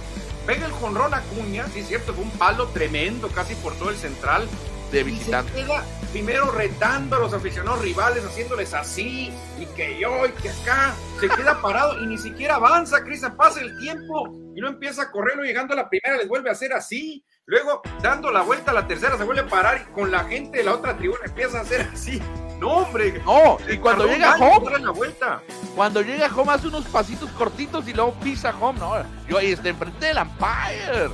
[0.47, 3.91] Pega el jonrón a Cuña, sí es cierto, fue un palo tremendo casi por todo
[3.91, 4.49] el central.
[4.91, 5.53] De visitante.
[5.53, 10.33] Y se queda primero retando a los aficionados rivales, haciéndoles así, y que yo, y
[10.33, 10.95] que acá.
[11.21, 13.37] Se queda parado y ni siquiera avanza, Cristian.
[13.37, 15.43] Pasa el tiempo y no empieza a correrlo.
[15.43, 17.25] Llegando a la primera, les vuelve a hacer así.
[17.45, 20.59] Luego, dando la vuelta a la tercera, se vuelve a parar y con la gente
[20.59, 22.23] de la otra tribuna empieza a hacer así.
[22.59, 23.23] No, hombre.
[23.25, 24.79] No, y cuando llega Home.
[24.79, 25.43] La vuelta.
[25.75, 28.95] Cuando llega Home hace unos pasitos cortitos y luego pisa Home, ¿no?
[29.29, 31.11] Yo ahí está enfrente del Empire.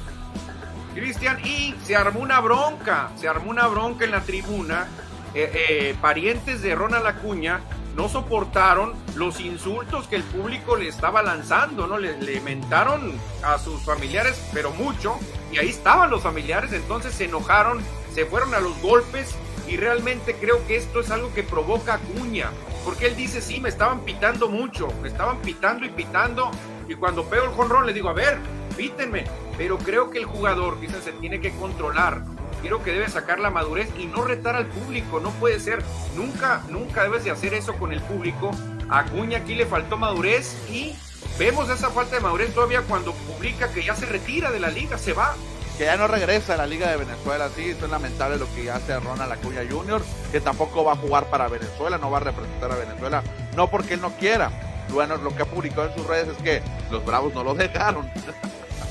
[0.95, 3.11] Cristian, y se armó una bronca.
[3.17, 4.89] Se armó una bronca en la tribuna.
[5.35, 7.61] Eh, eh, parientes de Ronald Acuña
[7.97, 11.99] no soportaron los insultos que el público le estaba lanzando, ¿no?
[11.99, 13.13] Le, le mentaron
[13.45, 15.19] a sus familiares, pero mucho,
[15.53, 17.81] y ahí estaban los familiares, entonces se enojaron,
[18.13, 19.35] se fueron a los golpes
[19.69, 22.51] y realmente creo que esto es algo que provoca Acuña,
[22.85, 26.51] porque él dice, sí, me estaban pitando mucho, me estaban pitando y pitando,
[26.89, 28.39] y cuando pego el jonrón le digo, a ver,
[28.77, 29.25] pítenme,
[29.57, 32.23] pero creo que el jugador, dicen, se tiene que controlar,
[32.63, 35.83] creo que debe sacar la madurez y no retar al público, no puede ser,
[36.17, 38.51] nunca, nunca debes de hacer eso con el público,
[38.89, 40.95] a Acuña aquí le faltó madurez y
[41.39, 44.99] vemos esa falta de madurez todavía cuando publica que ya se retira de la liga,
[44.99, 45.35] se va,
[45.77, 48.99] que ya no regresa a la Liga de Venezuela, sí, es lamentable lo que hace
[49.01, 52.77] Ronald Acuña Jr., que tampoco va a jugar para Venezuela, no va a representar a
[52.77, 53.23] Venezuela,
[53.57, 54.53] no porque él no quiera.
[54.91, 56.63] Bueno, lo que ha publicado en sus redes es que
[56.93, 58.09] los Bravos no lo dejaron.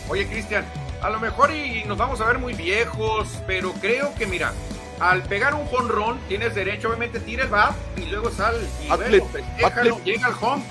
[0.10, 0.66] Oye, Cristian,
[1.02, 4.54] a lo mejor y nos vamos a ver muy viejos, pero creo que mira,
[5.00, 9.30] al pegar un jonrón tienes derecho, obviamente tira el bat y luego sal y luego,
[10.04, 10.64] llega al home,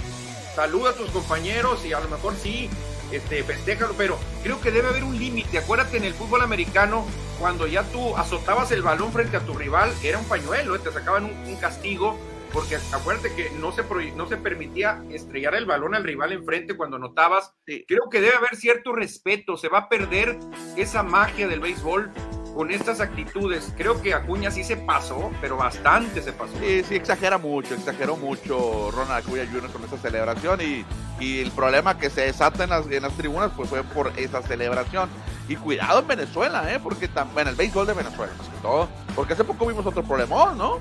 [0.55, 2.70] saluda a tus compañeros y a lo mejor sí
[3.12, 5.59] este, festéjalo, pero creo que debe haber un límite.
[5.59, 7.07] Acuérdate en el fútbol americano,
[7.39, 10.78] cuando ya tú azotabas el balón frente a tu rival, era un pañuelo, ¿eh?
[10.78, 12.18] te sacaban un, castigo,
[12.53, 13.83] porque acuérdate que no se,
[14.17, 17.55] no se permitía estrellar el balón al rival enfrente cuando anotabas.
[17.65, 20.39] Creo que debe haber cierto respeto, se va a perder
[20.77, 22.11] esa magia del béisbol
[22.55, 23.73] con estas actitudes.
[23.77, 26.53] Creo que Acuña sí se pasó, pero bastante se pasó.
[26.61, 29.71] Sí, sí, exagera mucho, exageró mucho Ronald Acuña Jr.
[29.71, 30.85] con esa celebración y,
[31.19, 34.43] y el problema que se desata en las, en las tribunas pues fue por esa
[34.43, 35.09] celebración.
[35.49, 36.79] Y cuidado en Venezuela, ¿eh?
[36.81, 38.89] Porque también el béisbol de Venezuela, más que todo.
[39.15, 40.79] Porque hace poco vimos otro problemón, ¿no?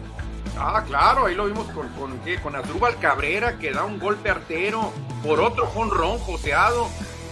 [0.63, 4.93] Ah, claro, ahí lo vimos con, con, con Asdrúbal Cabrera, que da un golpe artero
[5.23, 6.87] por otro jonrón joseado.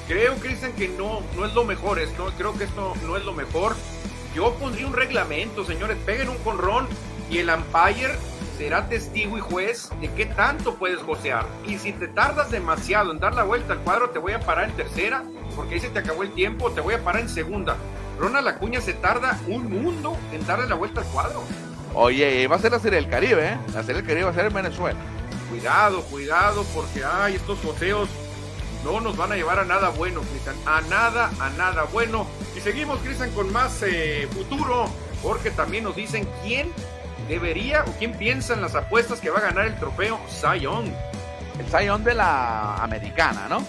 [0.07, 2.33] Creo, Cristian, que no, no es lo mejor esto.
[2.39, 3.75] Creo que esto no es lo mejor.
[4.33, 6.87] Yo pondría un reglamento, señores, peguen un conrón
[7.29, 8.15] y el umpire
[8.57, 11.45] será testigo y juez de qué tanto puedes gocear.
[11.67, 14.71] Y si te tardas demasiado en dar la vuelta al cuadro, te voy a parar
[14.71, 15.23] en tercera,
[15.55, 17.77] porque ahí se te acabó el tiempo, te voy a parar en segunda.
[18.19, 21.43] Ronald Acuña se tarda un mundo en darle la vuelta al cuadro.
[21.93, 23.57] Oye, va a ser la Serie del Caribe, ¿eh?
[23.73, 24.99] La Serie del Caribe va a ser en Venezuela.
[25.49, 28.09] Cuidado, cuidado, porque hay estos goceos
[28.83, 30.55] no nos van a llevar a nada bueno, Cristian.
[30.65, 32.27] A nada, a nada bueno.
[32.55, 34.89] Y seguimos, Cristian, con más eh, futuro,
[35.21, 36.71] porque también nos dicen quién
[37.27, 40.93] debería o quién piensa en las apuestas que va a ganar el trofeo Zion.
[41.59, 43.59] El Zion de la americana, ¿no?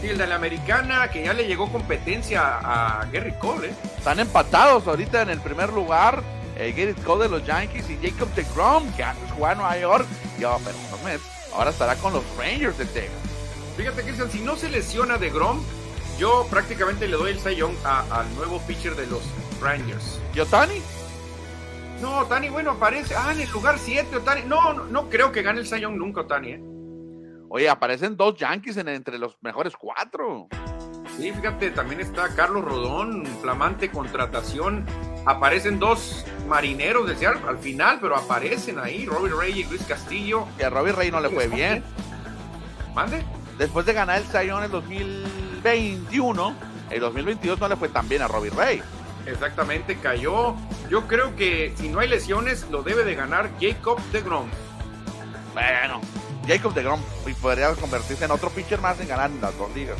[0.00, 3.68] Sí, el de la americana que ya le llegó competencia a Gary Cole.
[3.68, 3.74] ¿eh?
[3.98, 6.22] Están empatados ahorita en el primer lugar.
[6.56, 10.06] Eh, Gary Cole de los Yankees y Jacob DeGrom, que antes jugaba en Nueva York.
[10.38, 10.76] Y, oh, pero
[11.54, 13.18] ahora estará con los Rangers de Texas.
[13.76, 15.60] Fíjate, Cristian, si no se lesiona de Grom,
[16.18, 19.22] yo prácticamente le doy el Sayón al nuevo pitcher de los
[19.60, 20.20] Rangers.
[20.32, 20.80] ¿Y Otani?
[22.00, 23.14] No, Otani, bueno, aparece.
[23.16, 24.42] Ah, en el lugar 7, Otani.
[24.42, 26.62] No, no, no, creo que gane el Sayón nunca, Otani, ¿eh?
[27.48, 30.48] Oye, aparecen dos Yankees entre los mejores cuatro.
[31.16, 34.84] Sí, fíjate, también está Carlos Rodón, flamante contratación.
[35.26, 40.46] Aparecen dos marineros de Seattle al final, pero aparecen ahí Robbie Ray y Luis Castillo.
[40.58, 41.82] Que a Robbie Ray no le fue bien.
[42.94, 43.24] ¿Mande?
[43.58, 46.56] Después de ganar el Sayón en 2021,
[46.90, 48.82] el 2022 no le fue tan bien a Robbie Ray.
[49.26, 50.54] Exactamente, cayó.
[50.90, 54.48] Yo creo que si no hay lesiones, lo debe de ganar Jacob de Grom.
[55.54, 56.00] Bueno,
[56.46, 57.00] Jacob de Grom
[57.40, 59.96] podría convertirse en otro pitcher más en ganar las dos ligas.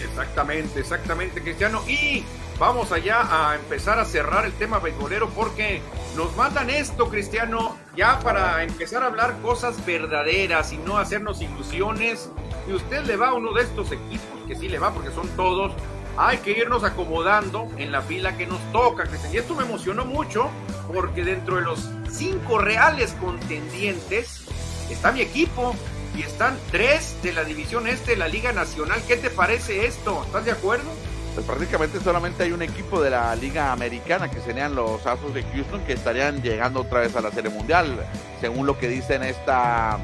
[0.00, 1.82] Exactamente, exactamente, Cristiano.
[1.88, 2.24] Y
[2.58, 5.80] vamos allá a empezar a cerrar el tema beisbolero porque
[6.16, 12.30] nos mandan esto, Cristiano, ya para empezar a hablar cosas verdaderas y no hacernos ilusiones.
[12.66, 15.28] Si usted le va a uno de estos equipos, que sí le va porque son
[15.36, 15.72] todos,
[16.16, 19.32] hay que irnos acomodando en la fila que nos toca, Cristian.
[19.32, 20.50] Y esto me emocionó mucho
[20.92, 24.46] porque dentro de los cinco reales contendientes
[24.90, 25.76] está mi equipo
[26.16, 29.00] y están tres de la división este de la Liga Nacional.
[29.06, 30.24] ¿Qué te parece esto?
[30.26, 30.90] ¿Estás de acuerdo?
[31.38, 35.44] Pues prácticamente solamente hay un equipo de la Liga Americana que serían los Astros de
[35.44, 37.96] Houston que estarían llegando otra vez a la Serie Mundial,
[38.40, 40.00] según lo que dicen esta,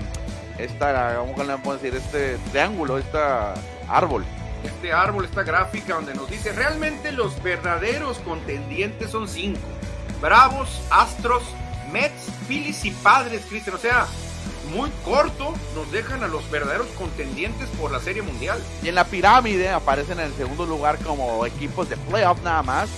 [0.58, 1.96] esta, ¿cómo le decir?
[1.96, 3.18] Este triángulo, este
[3.88, 4.24] árbol
[4.62, 9.66] este árbol, esta gráfica donde nos dice realmente los verdaderos contendientes son cinco.
[10.20, 11.42] Bravos, Astros,
[11.90, 13.74] Mets, Phillies y Padres, Cristian.
[13.74, 14.06] O sea,
[14.66, 18.62] muy corto nos dejan a los verdaderos contendientes por la Serie Mundial.
[18.82, 22.88] Y en la pirámide aparecen en el segundo lugar como equipos de playoff nada más.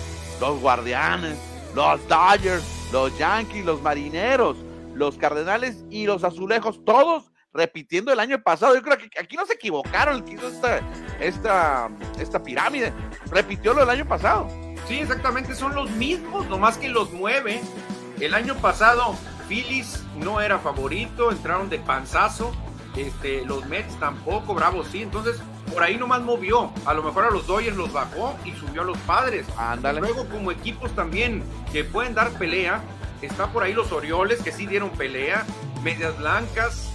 [0.40, 1.36] Los Guardianes,
[1.74, 4.56] los Dodgers, los Yankees, los Marineros,
[4.94, 8.74] los Cardenales y los Azulejos, todos repitiendo el año pasado.
[8.74, 10.80] Yo creo que aquí no se equivocaron el que hizo esta,
[11.20, 12.92] esta, esta pirámide.
[13.30, 14.48] Repitió lo del año pasado.
[14.86, 17.60] Sí, exactamente, son los mismos, nomás que los mueve.
[18.20, 19.16] El año pasado,
[19.48, 22.52] Phillies no era favorito, entraron de panzazo.
[22.96, 25.02] Este, los Mets tampoco, Bravo sí.
[25.02, 25.40] Entonces,
[25.72, 26.70] por ahí nomás movió.
[26.84, 29.46] A lo mejor a los Dodgers los bajó y subió a los padres.
[29.56, 30.00] Ándale.
[30.00, 31.42] Luego, como equipos también
[31.72, 32.82] que pueden dar pelea,
[33.22, 35.44] está por ahí los Orioles que sí dieron pelea.
[35.82, 36.90] Medias Blancas,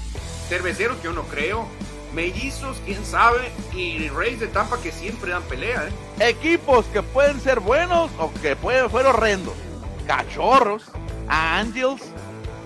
[0.49, 1.65] cerveceros que yo no creo,
[2.13, 5.87] mellizos, quién sabe, y Reyes de Tampa que siempre dan pelea.
[5.87, 6.29] ¿eh?
[6.29, 9.53] Equipos que pueden ser buenos o que pueden ser horrendos.
[10.07, 10.83] Cachorros,
[11.29, 12.01] Angels,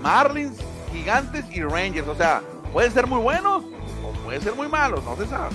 [0.05, 0.59] Marlins,
[0.93, 2.07] Gigantes y Rangers.
[2.07, 3.63] O sea, pueden ser muy buenos
[4.03, 5.49] o pueden ser muy malos, no se sabe.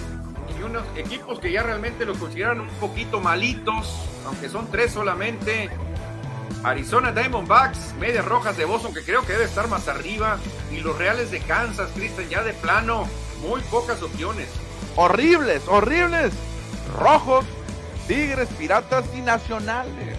[0.59, 5.71] Y unos equipos que ya realmente los consideran un poquito malitos, aunque son tres solamente.
[6.65, 10.39] Arizona Diamondbacks, Medias Rojas de Boston, que creo que debe estar más arriba,
[10.73, 13.07] y los Reales de Kansas, Cristian, ya de plano,
[13.41, 14.49] muy pocas opciones.
[14.97, 16.33] Horribles, horribles.
[16.99, 17.47] Rojos,
[18.09, 20.17] Tigres, Piratas y Nacionales.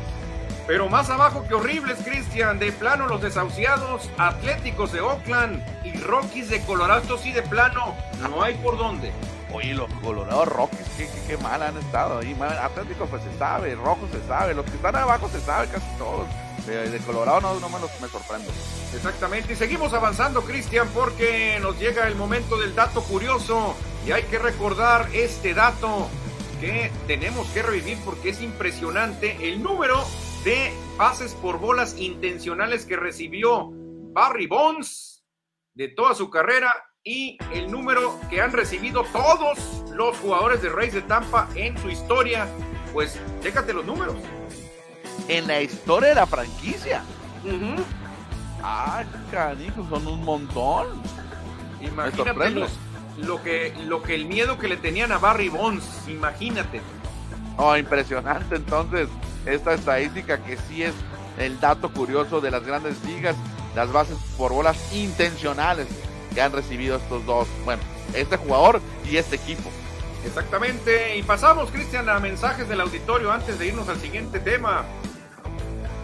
[0.72, 6.50] Pero más abajo que horribles, Cristian, de plano los desahuciados, Atléticos de Oakland y Rockies
[6.50, 9.12] de Colorado, sí de plano, no hay por dónde.
[9.52, 12.34] Oye, los Colorados Rockies, qué, qué, mal han estado ahí.
[12.42, 16.26] Atlético pues se sabe, Rojo se sabe, los que están abajo se sabe casi todos.
[16.66, 18.48] De, Colorado no, no me, los, me sorprende.
[18.96, 23.76] Exactamente, y seguimos avanzando, Cristian, porque nos llega el momento del dato curioso
[24.08, 26.08] y hay que recordar este dato
[26.62, 30.02] que tenemos que revivir porque es impresionante el número
[30.44, 33.70] de pases por bolas intencionales que recibió
[34.14, 35.24] Barry Bonds
[35.76, 36.74] de toda su carrera
[37.04, 41.90] y el número que han recibido todos los jugadores de Reyes de Tampa en su
[41.90, 42.48] historia.
[42.94, 44.16] Pues chécate los números.
[45.28, 47.04] En la historia de la franquicia.
[48.64, 50.88] Ah, canijo, son un montón.
[51.82, 52.68] Imagínate
[53.18, 56.82] lo que, lo que el miedo que le tenían a Barry Bonds, imagínate.
[57.58, 59.08] Oh, impresionante entonces
[59.46, 60.94] esta estadística que sí es
[61.38, 63.36] el dato curioso de las grandes ligas,
[63.76, 65.88] las bases por bolas intencionales
[66.34, 67.82] que han recibido estos dos, bueno,
[68.14, 69.70] este jugador y este equipo.
[70.26, 74.84] Exactamente, y pasamos, Cristian, a mensajes del auditorio antes de irnos al siguiente tema.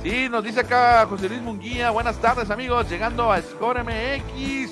[0.02, 4.72] Sí, nos dice acá José Luis Munguía, buenas tardes amigos, llegando a Score MX.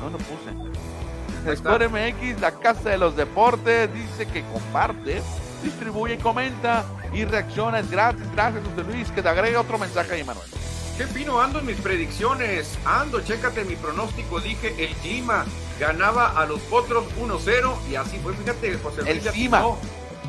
[0.00, 1.56] No, no puse.
[1.56, 5.22] Score MX, la casa de los deportes, dice que comparte,
[5.62, 8.24] distribuye y comenta y reacciona, es gratis.
[8.32, 10.48] Gracias José Luis, que te agregue otro mensaje ahí, Manuel.
[10.96, 12.78] Qué fino ando en mis predicciones.
[12.84, 14.40] Ando, chécate mi pronóstico.
[14.40, 15.44] Dije el clima
[15.78, 18.34] ganaba a los potros 1-0 y así fue.
[18.34, 19.26] Fíjate, José Luis.
[19.26, 19.64] El clima.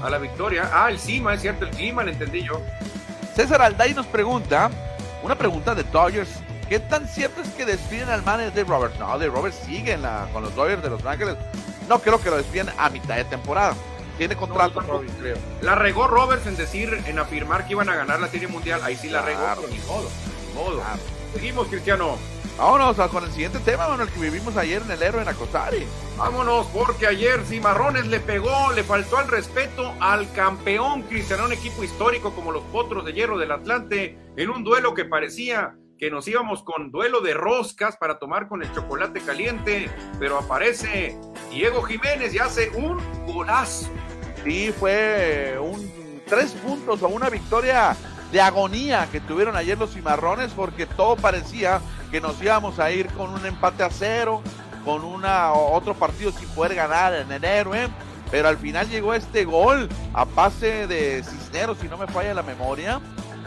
[0.01, 0.69] A la victoria.
[0.73, 2.61] Ah, el clima, es cierto, el clima, lo entendí yo.
[3.35, 4.69] César Alday nos pregunta,
[5.21, 6.29] una pregunta de Dodgers.
[6.67, 8.95] ¿Qué tan cierto es que despiden al manager de Robert?
[8.99, 9.97] No, de Robert sigue
[10.31, 11.35] con los Dodgers de Los Ángeles.
[11.87, 13.75] No creo que lo despiden a mitad de temporada.
[14.17, 15.37] Tiene contrato, creo.
[15.61, 18.81] La regó Roberts en decir, en afirmar que iban a ganar la Serie Mundial.
[18.83, 20.81] Ahí sí la regó, ni modo.
[21.33, 22.17] Seguimos, Cristiano.
[22.57, 25.87] Vámonos con el siguiente tema, bueno, el que vivimos ayer en el héroe en Acosari.
[26.17, 31.83] Vámonos, porque ayer Cimarrones le pegó, le faltó al respeto al campeón Cristiano, un equipo
[31.83, 36.27] histórico como los Potros de Hierro del Atlante, en un duelo que parecía que nos
[36.27, 39.89] íbamos con duelo de roscas para tomar con el chocolate caliente,
[40.19, 41.17] pero aparece
[41.49, 43.89] Diego Jiménez y hace un golazo.
[44.43, 47.95] Sí, fue un tres puntos o una victoria
[48.31, 51.81] de agonía que tuvieron ayer los cimarrones porque todo parecía
[52.11, 54.41] que nos íbamos a ir con un empate a cero,
[54.83, 57.87] con una otro partido sin poder ganar en el héroe,
[58.31, 62.43] pero al final llegó este gol a pase de Cisneros, si no me falla la
[62.43, 62.99] memoria,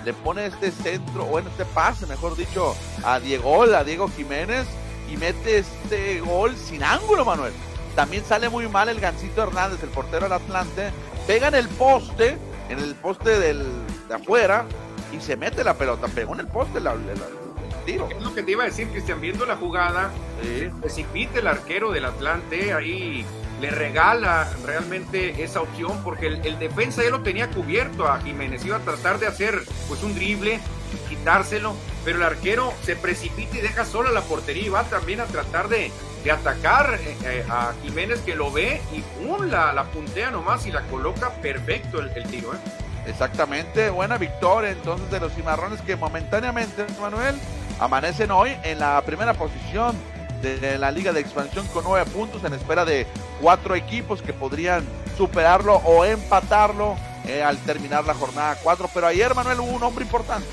[0.05, 4.67] le pone este centro, bueno, este pase, mejor dicho, a Diego, a Diego Jiménez
[5.13, 7.53] y mete este gol sin ángulo, Manuel.
[7.97, 10.91] También sale muy mal el Gancito Hernández, el portero del Atlante,
[11.27, 12.37] pega en el poste,
[12.69, 13.65] en el poste del,
[14.09, 14.67] de afuera
[15.17, 17.01] y se mete la pelota, pegó en el poste la, el
[17.87, 18.09] tiro.
[18.11, 20.11] Es lo que te iba a decir, Cristian, viendo la jugada,
[20.43, 20.69] sí.
[20.79, 23.25] precipita el arquero del Atlante, ahí
[23.63, 28.77] le regala realmente esa opción porque el, defensa ya lo tenía cubierto a Jiménez, iba
[28.77, 30.61] a tratar de hacer pues un drible,
[31.09, 31.75] quitárselo,
[32.05, 35.69] pero el arquero se precipita y deja sola la portería y va también a tratar
[35.69, 35.91] de,
[36.27, 39.47] de atacar eh, eh, a Jiménez que lo ve y ¡pum!
[39.47, 42.53] La, puntea nomás y la coloca perfecto el, tiro.
[42.53, 42.59] ¿eh?
[43.07, 47.37] Exactamente, buena victoria entonces de los cimarrones que momentáneamente, Manuel,
[47.79, 49.95] amanecen hoy en la primera posición
[50.43, 53.07] de la Liga de Expansión con nueve puntos en espera de
[53.41, 54.85] cuatro equipos que podrían
[55.17, 56.97] superarlo o empatarlo
[57.45, 58.91] al terminar la jornada cuatro.
[58.93, 60.47] Pero ayer, Manuel, hubo un hombre importante.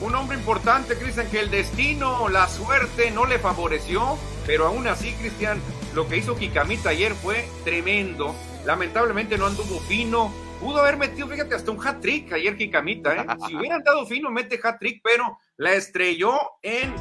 [0.00, 5.12] Un hombre importante, Cristian, que el destino, la suerte no le favoreció, pero aún así,
[5.12, 5.60] Cristian,
[5.94, 8.34] lo que hizo Kikamita ayer fue tremendo.
[8.64, 10.32] Lamentablemente no anduvo fino,
[10.62, 13.26] pudo haber metido, fíjate, hasta un hat-trick ayer Kikamita, ¿eh?
[13.46, 16.94] Si hubieran dado fino, mete hat-trick, pero la estrelló en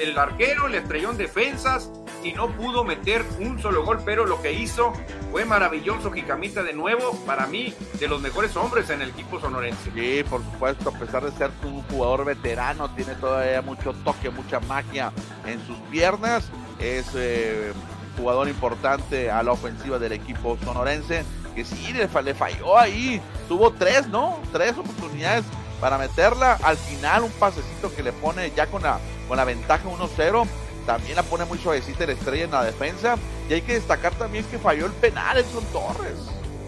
[0.00, 1.92] el arquero, le estrelló en defensas
[2.24, 4.92] y no pudo meter un solo gol, pero lo que hizo
[5.30, 9.90] fue maravilloso Kikamita de nuevo, para mí, de los mejores hombres en el equipo sonorense.
[9.94, 14.58] Sí, por supuesto, a pesar de ser un jugador veterano, tiene todavía mucho toque, mucha
[14.60, 15.12] magia
[15.46, 16.50] en sus piernas,
[16.80, 17.72] es eh,
[18.16, 21.24] jugador importante a la ofensiva del equipo sonorense
[21.54, 23.20] que sí, le, falló ahí.
[23.48, 24.38] Tuvo tres, ¿no?
[24.52, 25.44] Tres oportunidades
[25.80, 26.58] para meterla.
[26.62, 28.98] Al final, un pasecito que le pone ya con la,
[29.28, 30.46] con la ventaja 1-0.
[30.86, 33.16] También la pone muy suavecita la estrella en la defensa.
[33.48, 36.18] Y hay que destacar también que falló el penal Edson Torres.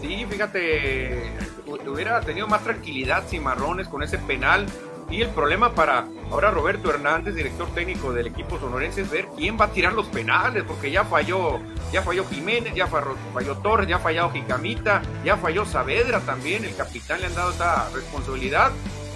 [0.01, 1.31] Sí, fíjate,
[1.65, 4.67] hubiera tenido más tranquilidad Cimarrones con ese penal.
[5.09, 9.57] Y el problema para ahora Roberto Hernández, director técnico del equipo sonorense, es ver quién
[9.59, 11.59] va a tirar los penales, porque ya falló,
[11.93, 16.75] ya falló Jiménez, ya falló, falló Torres, ya fallado Jicamita, ya falló Saavedra también, el
[16.75, 18.71] capitán le han dado esta responsabilidad.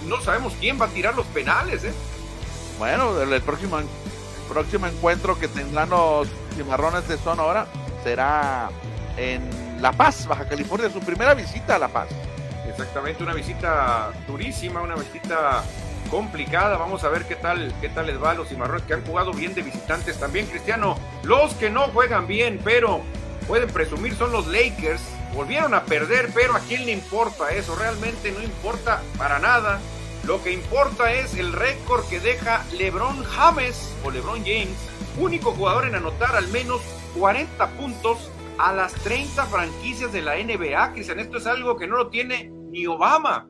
[0.07, 1.93] No sabemos quién va a tirar los penales, ¿eh?
[2.79, 3.79] Bueno, el, próximo,
[4.49, 7.67] próximo encuentro que tendrán los cimarrones de Sonora
[8.03, 8.69] será
[9.17, 12.07] en La Paz, Baja California, su primera visita a La Paz.
[12.67, 15.63] Exactamente, una visita durísima, una visita
[16.09, 16.77] complicada.
[16.77, 19.31] Vamos a ver qué tal, qué tal les va a los cimarrones que han jugado
[19.33, 20.97] bien de visitantes también, Cristiano.
[21.23, 23.01] Los que no juegan bien, pero
[23.47, 25.01] pueden presumir son los Lakers.
[25.33, 27.75] Volvieron a perder, pero ¿a quién le importa eso?
[27.75, 29.79] Realmente no importa para nada.
[30.25, 34.77] Lo que importa es el récord que deja LeBron James o LeBron James,
[35.17, 36.81] único jugador en anotar al menos
[37.17, 38.29] 40 puntos
[38.61, 40.93] a las 30 franquicias de la NBA.
[40.93, 43.47] Cristian, esto es algo que no lo tiene ni Obama.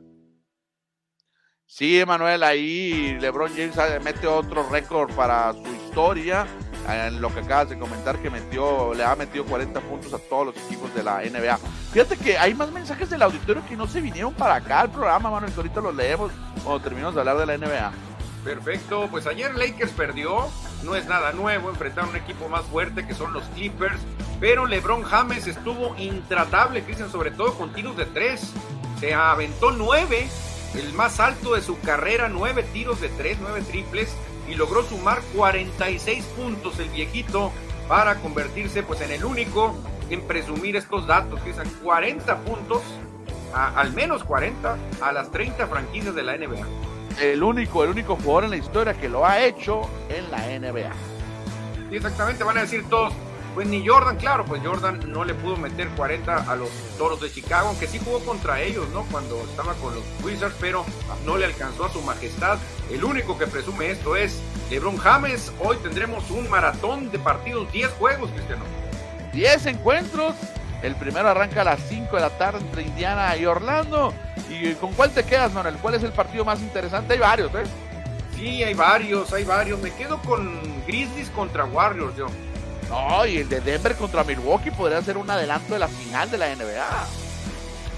[1.66, 6.47] Sí, Emanuel, ahí LeBron James mete otro récord para su historia.
[6.89, 10.47] En lo que acabas de comentar, que metió, le ha metido 40 puntos a todos
[10.47, 11.57] los equipos de la NBA.
[11.93, 15.30] Fíjate que hay más mensajes del auditorio que no se vinieron para acá al programa,
[15.30, 16.32] Manuel, que ahorita los leemos
[16.64, 17.91] cuando terminamos de hablar de la NBA.
[18.43, 20.47] Perfecto, pues ayer Lakers perdió,
[20.83, 23.99] no es nada nuevo, enfrentaron un equipo más fuerte que son los Clippers,
[24.39, 28.51] pero LeBron James estuvo intratable, Cristian, sobre todo con tiros de tres.
[28.99, 30.27] Se aventó nueve,
[30.73, 34.15] el más alto de su carrera, nueve tiros de tres, nueve triples,
[34.49, 37.51] y logró sumar 46 puntos el viejito
[37.87, 39.75] para convertirse pues en el único
[40.09, 42.81] en presumir estos datos, que son 40 puntos,
[43.53, 48.45] al menos 40, a las 30 franquicias de la NBA el único, el único jugador
[48.45, 50.91] en la historia que lo ha hecho en la NBA.
[51.89, 53.14] Sí, exactamente, van a decir todos,
[53.53, 57.30] pues ni Jordan, claro, pues Jordan no le pudo meter 40 a los Toros de
[57.32, 59.03] Chicago, aunque sí jugó contra ellos, ¿no?
[59.12, 60.86] Cuando estaba con los Wizards, pero
[61.26, 62.57] no le alcanzó a su majestad.
[62.89, 64.39] El único que presume esto es
[64.70, 65.51] LeBron James.
[65.59, 68.64] Hoy tendremos un maratón de partidos, 10 juegos, Cristiano.
[69.34, 70.36] 10 encuentros.
[70.82, 74.13] El primero arranca a las 5 de la tarde entre Indiana y Orlando.
[74.49, 75.75] ¿Y con cuál te quedas, Manuel?
[75.75, 77.13] ¿Cuál es el partido más interesante?
[77.13, 77.63] Hay varios, ¿eh?
[78.36, 79.79] Sí, hay varios, hay varios.
[79.79, 82.27] Me quedo con Grizzlies contra Warriors, yo.
[82.89, 86.38] No, y el de Denver contra Milwaukee podría ser un adelanto de la final de
[86.38, 87.07] la NBA.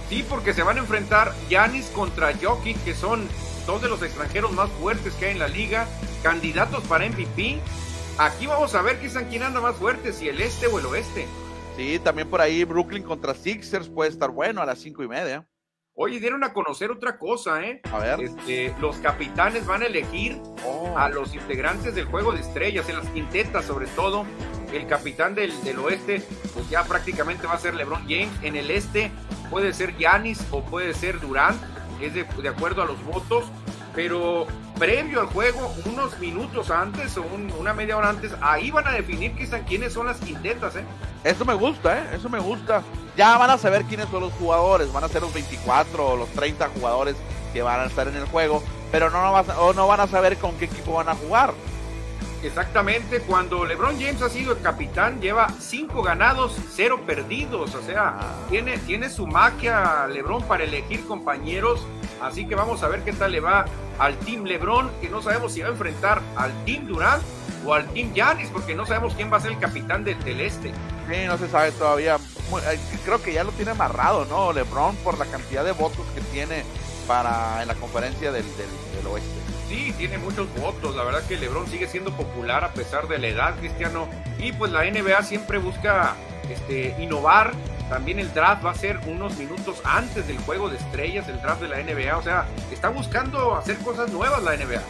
[0.10, 3.28] Sí, porque se van a enfrentar Yanis contra Jokic, que son
[3.66, 5.88] dos de los extranjeros más fuertes que hay en la liga,
[6.22, 7.60] candidatos para MVP.
[8.20, 11.28] Aquí vamos a ver quién anda más fuerte, si el este o el oeste.
[11.76, 15.48] Sí, también por ahí Brooklyn contra Sixers puede estar bueno a las cinco y media.
[15.96, 17.82] Oye, dieron a conocer otra cosa, ¿eh?
[17.92, 18.20] A ver.
[18.22, 20.98] Este, los capitanes van a elegir Oh.
[20.98, 24.26] a los integrantes del juego de estrellas, en las quintetas sobre todo.
[24.72, 28.32] El capitán del, del oeste, pues ya prácticamente va a ser LeBron James.
[28.42, 29.12] En el este
[29.52, 31.62] puede ser Giannis o puede ser Durant,
[32.02, 33.46] es de, de acuerdo a los votos.
[33.96, 34.48] Pero
[34.80, 38.92] previo al juego, unos minutos antes o un- una media hora antes, ahí van a
[38.92, 40.84] definir quiénes, quiénes son las quintetas, ¿eh?
[41.24, 42.04] Eso me gusta, ¿eh?
[42.16, 42.82] Eso me gusta.
[43.16, 44.92] Ya van a saber quiénes son los jugadores.
[44.92, 47.16] Van a ser los 24 o los 30 jugadores
[47.54, 48.64] que van a estar en el juego.
[48.92, 51.54] Pero no, o no van a saber con qué equipo van a jugar.
[52.44, 57.74] Exactamente, cuando LeBron James ha sido el capitán, lleva cinco ganados, cero perdidos.
[57.76, 58.20] O sea,
[58.50, 61.86] tiene, tiene su magia LeBron para elegir compañeros.
[62.22, 63.66] Así que vamos a ver qué tal le va
[64.00, 67.24] al Team LeBron, que no sabemos si va a enfrentar al Team Durant
[67.66, 70.42] o al Team Giannis, porque no sabemos quién va a ser el capitán del, del
[70.42, 70.72] este.
[71.10, 72.16] Sí, no se sabe todavía.
[72.18, 74.52] Eh, Creo que ya lo tiene amarrado, ¿no?
[74.54, 76.64] LeBron por la cantidad de votos que tiene
[77.08, 79.43] para en la conferencia del- del oeste.
[79.74, 80.96] Sí, tiene muchos votos.
[80.96, 84.08] La verdad que LeBron sigue siendo popular a pesar de la edad, Cristiano.
[84.38, 86.14] Y pues la NBA siempre busca
[86.48, 87.54] este, innovar.
[87.90, 91.60] También el draft va a ser unos minutos antes del juego de estrellas, el draft
[91.60, 92.16] de la NBA.
[92.16, 94.84] O sea, está buscando hacer cosas nuevas la NBA.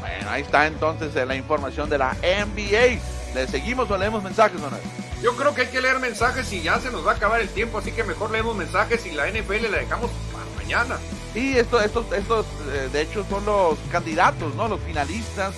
[0.00, 2.98] Bueno, ahí está entonces la información de la NBA.
[3.36, 4.82] ¿Le seguimos o leemos mensajes, Manuel?
[5.22, 7.48] Yo creo que hay que leer mensajes y ya se nos va a acabar el
[7.48, 10.96] tiempo, así que mejor leemos mensajes y la NFL la dejamos para mañana.
[11.34, 14.66] Y esto, estos, estos, eh, de hecho, son los candidatos, ¿no?
[14.68, 15.54] Los finalistas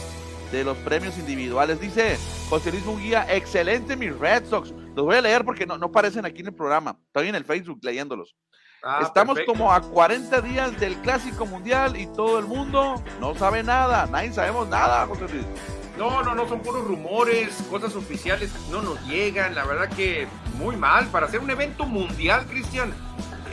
[0.50, 1.80] de los premios individuales.
[1.80, 2.18] Dice
[2.50, 4.70] José Luis Munguía, excelente mis Red Sox.
[4.94, 6.98] Los voy a leer porque no, no aparecen aquí en el programa.
[7.06, 8.36] Estoy en el Facebook leyéndolos.
[8.84, 9.52] Ah, Estamos perfecto.
[9.52, 14.06] como a 40 días del Clásico Mundial y todo el mundo no sabe nada.
[14.06, 15.46] Nadie sabemos nada, José Luis.
[15.96, 20.26] No, no, no, son puros rumores, cosas oficiales no nos llegan, la verdad que
[20.58, 21.06] muy mal.
[21.08, 22.92] Para hacer un evento mundial, Cristian,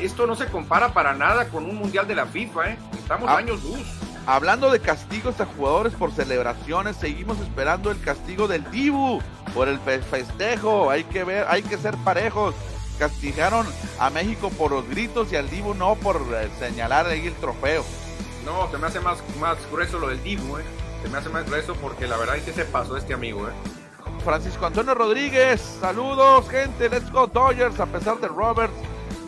[0.02, 2.78] esto no se compara para nada con un mundial de la FIFA, ¿eh?
[2.98, 3.38] Estamos Ah.
[3.38, 3.80] años luz.
[4.26, 9.22] Hablando de castigos a jugadores por celebraciones, seguimos esperando el castigo del Dibu
[9.56, 10.90] por el fe- festejo.
[10.92, 12.54] Hay que ver, hay que ser parejos.
[13.00, 13.66] Castigaron
[14.00, 17.84] a México por los gritos y al Dibu no por eh, señalar ahí el trofeo.
[18.46, 20.64] No, se me hace más, más grueso lo del Dibu, ¿eh?
[21.02, 23.52] Se me hace más grueso porque la verdad es que se pasó este amigo, ¿eh?
[24.24, 28.74] Francisco Antonio Rodríguez, saludos gente, let's go Dodgers, a pesar de Roberts,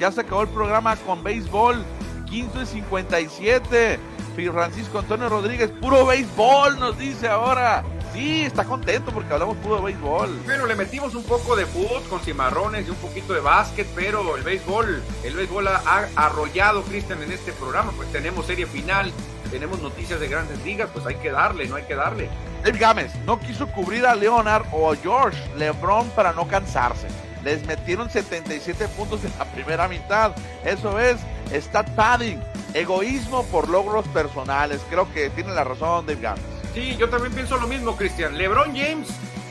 [0.02, 1.86] ya se acabó el programa con béisbol,
[2.28, 4.00] 15 y 57,
[4.36, 9.76] Fi- Francisco Antonio Rodríguez, puro béisbol nos dice ahora, sí, está contento porque hablamos puro
[9.76, 10.40] de béisbol.
[10.46, 14.36] Bueno, le metimos un poco de fútbol con cimarrones y un poquito de básquet, pero
[14.38, 17.92] el béisbol, el béisbol ha, ha arrollado, Cristian, en este programa.
[17.96, 19.12] Pues tenemos serie final,
[19.52, 22.28] tenemos noticias de grandes ligas, pues hay que darle, no hay que darle.
[22.64, 27.08] Dave Gámez no quiso cubrir a Leonard o a George LeBron para no cansarse.
[27.44, 30.34] Les metieron 77 puntos en la primera mitad.
[30.64, 31.18] Eso es
[31.52, 32.40] stat padding,
[32.74, 34.82] egoísmo por logros personales.
[34.90, 36.44] Creo que tiene la razón Dave Gámez.
[36.74, 38.38] Sí, yo también pienso lo mismo, Cristian.
[38.38, 39.08] LeBron James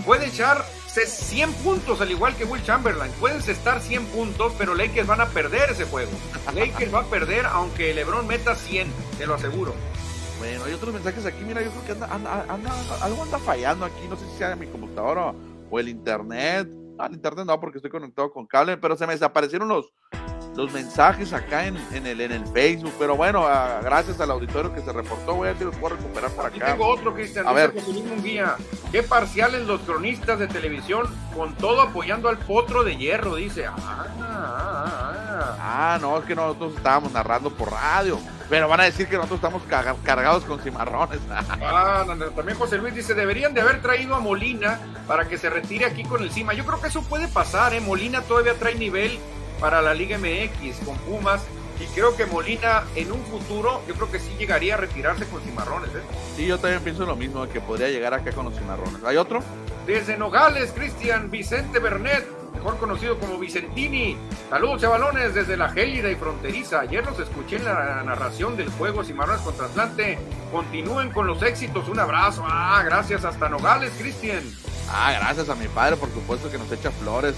[0.06, 3.12] puede echar 100 puntos, al igual que Will Chamberlain.
[3.20, 6.10] Pueden estar 100 puntos, pero Lakers van a perder ese juego.
[6.54, 9.74] Lakers va a perder aunque LeBron meta 100, te lo aseguro.
[10.38, 11.44] Bueno, hay otros mensajes aquí.
[11.44, 12.72] Mira, yo creo que anda, anda- anda-
[13.02, 14.06] algo anda fallando aquí.
[14.08, 15.34] No sé si sea mi computadora
[15.70, 16.66] o el internet.
[17.00, 19.90] No, el internet no, porque estoy conectado con cable, pero se me desaparecieron los,
[20.54, 22.92] los mensajes acá en, en el, en el Facebook.
[22.98, 25.96] Pero bueno, ah, gracias al auditorio que se reportó, voy a ver si los puedo
[25.96, 26.72] recuperar por Aquí acá.
[26.72, 27.46] tengo otro, Cristian.
[27.46, 27.72] A ver.
[27.74, 28.56] Luis Munguía.
[28.92, 33.66] Qué parciales los cronistas de televisión, con todo apoyando al potro de hierro, dice.
[33.66, 35.56] Ah, ah, ah, ah.
[35.62, 38.18] Ah, no, es que nosotros estábamos narrando por radio.
[38.48, 39.62] Pero van a decir que nosotros estamos
[40.02, 41.20] cargados con cimarrones.
[41.62, 45.38] Ah, no, no, también José Luis dice, deberían de haber traído a Molina para que
[45.38, 46.52] se retire aquí con el Cima.
[46.52, 47.80] Yo creo que eso puede pasar, ¿eh?
[47.80, 49.18] Molina todavía trae nivel
[49.60, 51.42] para la Liga MX con Pumas
[51.80, 55.40] y creo que Molina en un futuro, yo creo que sí llegaría a retirarse con
[55.40, 56.02] Cimarrones, ¿eh?
[56.36, 59.02] Sí, yo también pienso lo mismo, que podría llegar acá con los cimarrones.
[59.04, 59.42] ¿Hay otro?
[59.86, 64.16] Desde Nogales, Cristian Vicente Bernet, mejor conocido como Vicentini.
[64.50, 66.80] Saludos, chavalones, desde la gélida y fronteriza.
[66.80, 70.18] Ayer los escuché en la narración del juego Cimarrones contra Atlante.
[70.52, 71.88] Continúen con los éxitos.
[71.88, 72.44] Un abrazo.
[72.46, 74.42] Ah, gracias hasta Nogales, Cristian.
[74.90, 77.36] Ah, gracias a mi padre, por supuesto, que nos echa flores.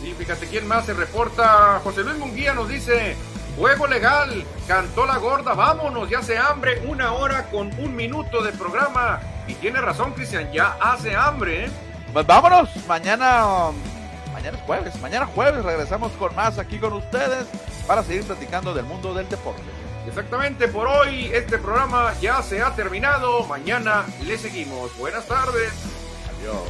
[0.00, 1.80] Sí, fíjate quién más se reporta.
[1.82, 3.16] José Luis Munguía nos dice:
[3.56, 8.52] Juego legal, cantó la gorda, vámonos, ya hace hambre, una hora con un minuto de
[8.52, 9.20] programa.
[9.48, 11.70] Y tiene razón, Cristian, ya hace hambre, ¿eh?
[12.12, 13.70] Pues vámonos, mañana,
[14.32, 17.46] mañana es jueves, mañana jueves regresamos con más aquí con ustedes
[17.86, 19.62] para seguir platicando del mundo del deporte.
[20.06, 24.96] Exactamente, por hoy este programa ya se ha terminado, mañana le seguimos.
[24.96, 25.72] Buenas tardes.
[26.38, 26.62] Adiós.